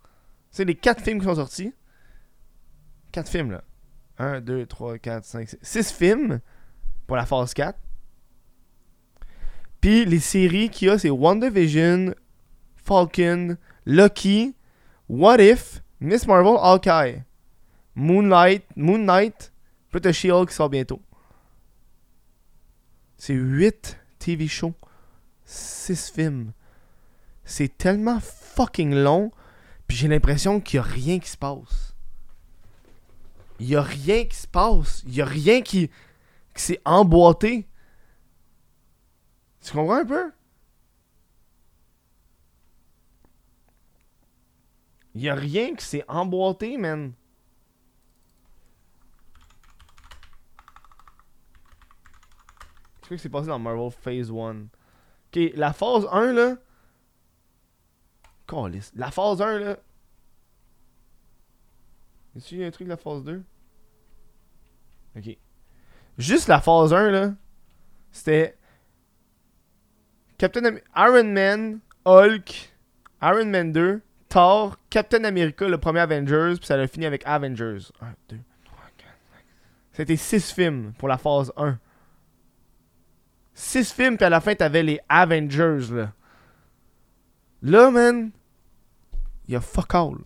C'est 0.50 0.64
les 0.64 0.74
4 0.74 1.00
films 1.00 1.20
qui 1.20 1.26
sont 1.26 1.36
sortis. 1.36 1.72
4 3.12 3.28
films 3.28 3.52
là. 3.52 3.62
1, 4.18 4.40
2, 4.40 4.66
3, 4.66 4.98
4, 4.98 5.24
5, 5.24 5.48
6. 5.50 5.58
6 5.62 5.92
films 5.92 6.40
pour 7.06 7.16
la 7.16 7.26
phase 7.26 7.54
4. 7.54 7.78
Puis 9.80 10.04
les 10.04 10.20
séries 10.20 10.70
qu'il 10.70 10.88
y 10.88 10.90
a, 10.90 10.98
c'est 10.98 11.10
WandaVision, 11.10 12.14
Falcon, 12.76 13.56
Lucky, 13.84 14.54
What 15.08 15.40
If, 15.40 15.82
Miss 16.00 16.26
Marvel, 16.26 16.56
Hawkeye, 16.58 17.24
Moonlight, 17.94 18.64
Moon 18.76 18.98
Knight, 18.98 19.52
puis 19.90 20.12
She-Hulk 20.12 20.48
qui 20.48 20.54
sort 20.54 20.70
bientôt. 20.70 21.02
C'est 23.16 23.34
8 23.34 23.98
TV 24.18 24.48
shows, 24.48 24.74
6 25.44 26.10
films. 26.10 26.52
C'est 27.44 27.76
tellement 27.76 28.20
fucking 28.20 28.94
long, 28.94 29.30
puis 29.86 29.96
j'ai 29.96 30.08
l'impression 30.08 30.60
qu'il 30.60 30.78
y 30.78 30.80
a 30.80 30.82
rien 30.82 31.18
qui 31.18 31.28
se 31.28 31.36
passe. 31.36 31.94
Il 33.60 33.68
y 33.68 33.76
a 33.76 33.82
rien 33.82 34.24
qui 34.24 34.36
se 34.36 34.46
passe. 34.46 35.02
Il 35.06 35.14
y 35.14 35.22
a 35.22 35.26
rien 35.26 35.62
qui, 35.62 35.90
qui 36.54 36.62
s'est 36.62 36.80
emboîté. 36.84 37.68
Tu 39.60 39.72
comprends 39.72 39.96
un 39.96 40.06
peu? 40.06 40.32
Il 45.14 45.28
a 45.28 45.34
rien 45.34 45.74
qui 45.74 45.84
s'est 45.84 46.04
emboîté, 46.08 46.76
man. 46.76 47.12
Qu'est-ce 53.02 53.14
qui 53.14 53.18
s'est 53.18 53.28
passé 53.28 53.48
dans 53.48 53.58
Marvel 53.58 53.90
Phase 53.90 54.30
1? 54.30 54.64
Ok, 54.64 55.52
la 55.54 55.72
phase 55.72 56.06
1 56.10 56.32
là. 56.32 56.56
Calisse. 58.46 58.92
La 58.94 59.10
phase 59.10 59.42
1 59.42 59.58
là. 59.58 59.78
Est-ce 62.34 62.48
qu'il 62.48 62.58
y 62.58 62.64
a 62.64 62.66
un 62.66 62.70
truc 62.70 62.86
de 62.86 62.92
la 62.92 62.96
phase 62.96 63.22
2? 63.24 63.44
Ok. 65.16 65.38
Juste 66.18 66.48
la 66.48 66.60
phase 66.60 66.92
1 66.92 67.10
là. 67.10 67.34
C'était. 68.10 68.56
Iron 70.96 71.32
Man, 71.32 71.80
Hulk, 72.04 72.74
Iron 73.22 73.46
Man 73.46 73.72
2, 73.72 74.02
Thor, 74.28 74.76
Captain 74.90 75.24
America, 75.24 75.66
le 75.66 75.78
premier 75.78 76.00
Avengers, 76.00 76.56
puis 76.56 76.66
ça 76.66 76.74
a 76.74 76.86
fini 76.86 77.06
avec 77.06 77.22
Avengers. 77.24 77.90
1, 78.00 78.06
2, 78.28 78.38
3, 78.64 78.76
4, 78.98 79.08
5. 79.32 79.44
C'était 79.92 80.16
6 80.16 80.52
films 80.52 80.92
pour 80.98 81.08
la 81.08 81.16
phase 81.16 81.52
1. 81.56 81.78
6 83.54 83.92
films, 83.92 84.16
puis 84.16 84.26
à 84.26 84.30
la 84.30 84.40
fin, 84.40 84.54
t'avais 84.54 84.82
les 84.82 85.00
Avengers, 85.08 85.92
là. 85.92 86.12
Là, 87.62 87.90
man, 87.90 88.32
y 89.48 89.56
a 89.56 89.60
fuck 89.60 89.94
all. 89.94 90.18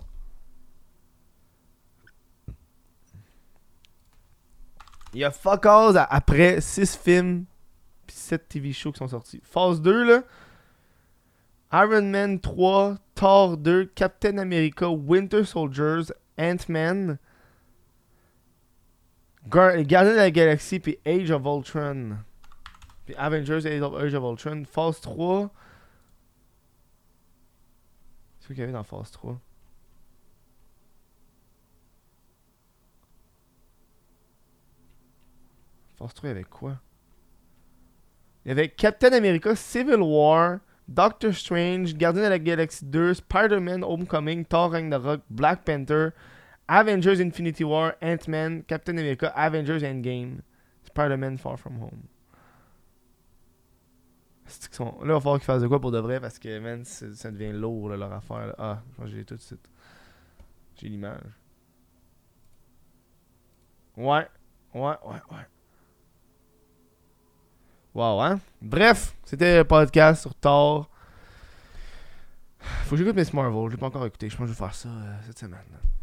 Y 5.15 5.25
a 5.25 5.31
fuck 5.31 5.67
all 5.67 5.97
après 6.11 6.61
6 6.61 6.97
films, 6.97 7.45
puis 8.07 8.17
7 8.17 8.49
TV 8.49 8.73
shows 8.73 8.93
qui 8.93 8.99
sont 8.99 9.09
sortis. 9.09 9.41
Phase 9.43 9.81
2, 9.81 10.05
là. 10.05 10.23
Iron 11.73 12.11
Man 12.11 12.41
3, 12.41 12.97
Thor 13.15 13.57
2, 13.57 13.87
Captain 13.95 14.39
America, 14.39 14.89
Winter 14.89 15.45
Soldiers, 15.45 16.13
Ant-Man, 16.39 17.19
Gar 19.49 19.83
Gardien 19.83 20.13
de 20.13 20.17
la 20.17 20.31
Galaxie, 20.31 20.79
puis 20.79 20.99
Age 21.07 21.31
of 21.31 21.45
Ultron. 21.45 22.19
Puis 23.07 23.15
Avengers 23.17 23.67
Age 23.67 23.81
of, 23.81 23.95
Age 24.03 24.15
of 24.15 24.23
Ultron. 24.23 24.65
Phase 24.65 25.01
3. 25.01 25.51
C'est 28.41 28.47
quoi 28.47 28.55
qu'il 28.55 28.59
y 28.59 28.63
avait 28.63 28.73
dans 28.73 28.85
Phase 28.85 29.11
3 29.11 29.41
3, 35.99 36.11
il 36.25 36.27
y 36.29 36.31
avait 36.31 36.45
quoi? 36.45 36.81
Il 38.45 38.49
y 38.49 38.53
avait 38.53 38.69
Captain 38.69 39.13
America 39.13 39.55
Civil 39.55 40.01
War, 40.01 40.61
Doctor 40.87 41.35
Strange, 41.35 41.95
Gardien 41.95 42.23
de 42.23 42.29
la 42.29 42.39
Galaxie 42.39 42.85
2, 42.87 43.15
Spider-Man 43.15 43.85
Homecoming, 43.85 44.45
Thor 44.45 44.71
Ragnarok, 44.73 45.21
Black 45.29 45.65
Panther, 45.65 46.11
Avengers 46.67 47.21
Infinity 47.21 47.65
War, 47.65 47.95
Ant-Man, 48.03 48.63
Captain 48.63 48.97
America, 48.97 49.33
Avengers 49.35 49.83
Endgame, 49.83 50.43
Spider-Man 50.85 51.37
Far 51.39 51.59
From 51.59 51.79
Home. 51.83 52.09
Là, 54.81 54.87
il 55.03 55.09
va 55.09 55.21
falloir 55.21 55.39
qu'ils 55.39 55.45
fassent 55.45 55.61
de 55.63 55.67
quoi 55.67 55.79
pour 55.81 55.91
de 55.91 55.99
vrai 55.99 56.21
parce 56.21 56.39
que, 56.39 56.59
man, 56.59 56.85
ça 56.85 57.31
devient 57.31 57.53
lourd, 57.53 57.91
leur 57.91 58.13
affaire. 58.13 58.47
là. 58.47 58.55
Ah, 58.57 58.83
je 58.91 58.97
pense 58.97 59.11
que 59.11 59.17
j'ai 59.17 59.25
tout 59.25 59.37
de 59.37 59.41
suite. 59.41 59.69
J'ai 60.77 60.89
l'image. 60.89 61.21
Ouais, 63.97 64.27
ouais, 64.75 64.81
ouais, 64.81 64.97
ouais. 65.31 65.47
Hein? 68.01 68.41
Bref, 68.63 69.15
c'était 69.25 69.59
le 69.59 69.65
podcast 69.65 70.23
sur 70.23 70.35
Thor. 70.35 70.89
Faut 72.61 72.91
que 72.91 72.97
j'écoute 72.97 73.17
Miss 73.17 73.33
Marvel. 73.33 73.67
Je 73.67 73.71
l'ai 73.73 73.77
pas 73.77 73.87
encore 73.87 74.07
écouté. 74.07 74.29
Je 74.29 74.37
pense 74.37 74.47
que 74.47 74.53
je 74.53 74.59
vais 74.59 74.65
faire 74.65 74.75
ça 74.75 74.89
euh, 74.89 75.17
cette 75.27 75.39
semaine. 75.39 75.59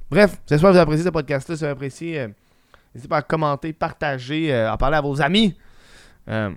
Bref, 0.09 0.37
j'espère 0.47 0.69
que 0.69 0.73
vous 0.73 0.77
avez 0.77 0.79
apprécié 0.79 1.05
ce 1.05 1.09
podcast-là. 1.09 1.55
Si 1.55 1.59
vous 1.59 1.63
avez 1.63 1.73
apprécié, 1.73 2.19
euh, 2.19 2.27
n'hésitez 2.93 3.07
pas 3.07 3.17
à 3.17 3.21
commenter, 3.21 3.73
partager, 3.73 4.53
euh, 4.53 4.71
à 4.71 4.77
parler 4.77 4.97
à 4.97 5.01
vos 5.01 5.21
amis. 5.21 5.55
Euh, 6.27 6.49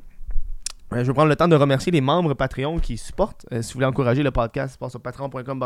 euh, 0.92 1.00
je 1.02 1.02
vais 1.02 1.12
prendre 1.12 1.28
le 1.28 1.36
temps 1.36 1.48
de 1.48 1.56
remercier 1.56 1.92
les 1.92 2.00
membres 2.00 2.34
Patreon 2.34 2.78
qui 2.78 2.96
supportent. 2.96 3.46
Si 3.50 3.72
vous 3.72 3.78
voulez 3.78 3.86
encourager 3.86 4.22
le 4.22 4.30
podcast, 4.30 4.78
passe 4.78 4.90
sur 4.92 5.00
patreon.com 5.00 5.60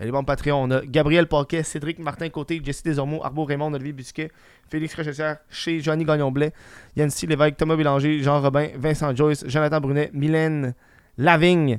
les 0.00 0.10
membres 0.10 0.26
Patreon, 0.26 0.62
on 0.64 0.70
a 0.70 0.80
Gabriel 0.84 1.26
Paquet, 1.28 1.62
Cédric 1.62 1.98
Martin 1.98 2.28
Côté, 2.28 2.60
Jesse 2.64 2.82
Desormeaux, 2.82 3.22
Arbo 3.24 3.44
Raymond, 3.44 3.72
Olivier 3.74 3.92
Busquet, 3.92 4.30
Félix 4.68 4.94
Rochessière, 4.94 5.38
chez 5.50 5.80
Johnny 5.80 6.04
Gagnon-Blais, 6.04 6.52
Yancy 6.96 7.26
Lévesque, 7.26 7.56
Thomas 7.56 7.76
Bélanger, 7.76 8.20
Jean 8.22 8.40
Robin, 8.40 8.68
Vincent 8.76 9.14
Joyce, 9.14 9.44
Jonathan 9.46 9.80
Brunet, 9.80 10.10
Mylène 10.12 10.74
Lavigne. 11.18 11.78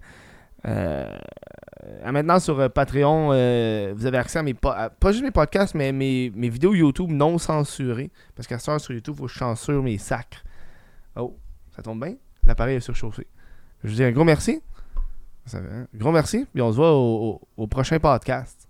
Euh, 0.65 1.17
maintenant 2.05 2.39
sur 2.39 2.59
euh, 2.59 2.69
Patreon, 2.69 3.31
euh, 3.33 3.93
vous 3.95 4.05
avez 4.05 4.17
accès 4.17 4.39
à 4.39 4.43
mes 4.43 4.55
à- 4.63 4.89
pas 4.89 5.11
juste 5.11 5.23
mes 5.23 5.31
podcasts, 5.31 5.75
mais 5.75 5.91
mes, 5.91 6.31
mes 6.35 6.49
vidéos 6.49 6.73
YouTube 6.73 7.09
non 7.11 7.37
censurées. 7.37 8.11
Parce 8.35 8.47
qu'à 8.47 8.59
ce 8.59 8.67
temps 8.67 8.79
sur 8.79 8.93
YouTube, 8.93 9.15
faut 9.17 9.25
que 9.25 9.31
je 9.33 9.37
censure 9.39 9.83
mes 9.83 9.97
sacres. 9.97 10.43
Oh, 11.15 11.37
ça 11.75 11.81
tombe 11.81 12.03
bien. 12.03 12.15
L'appareil 12.45 12.77
est 12.77 12.81
surchauffé. 12.81 13.27
Je 13.83 13.89
vous 13.89 13.95
dis 13.95 14.03
un 14.03 14.11
gros 14.11 14.23
merci. 14.23 14.61
Hein? 15.53 15.87
Gros 15.93 16.11
merci. 16.11 16.45
Puis 16.51 16.61
on 16.61 16.71
se 16.71 16.77
voit 16.77 16.91
au 16.93 17.67
prochain 17.67 17.99
podcast. 17.99 18.67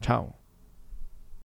Ciao. 0.00 0.43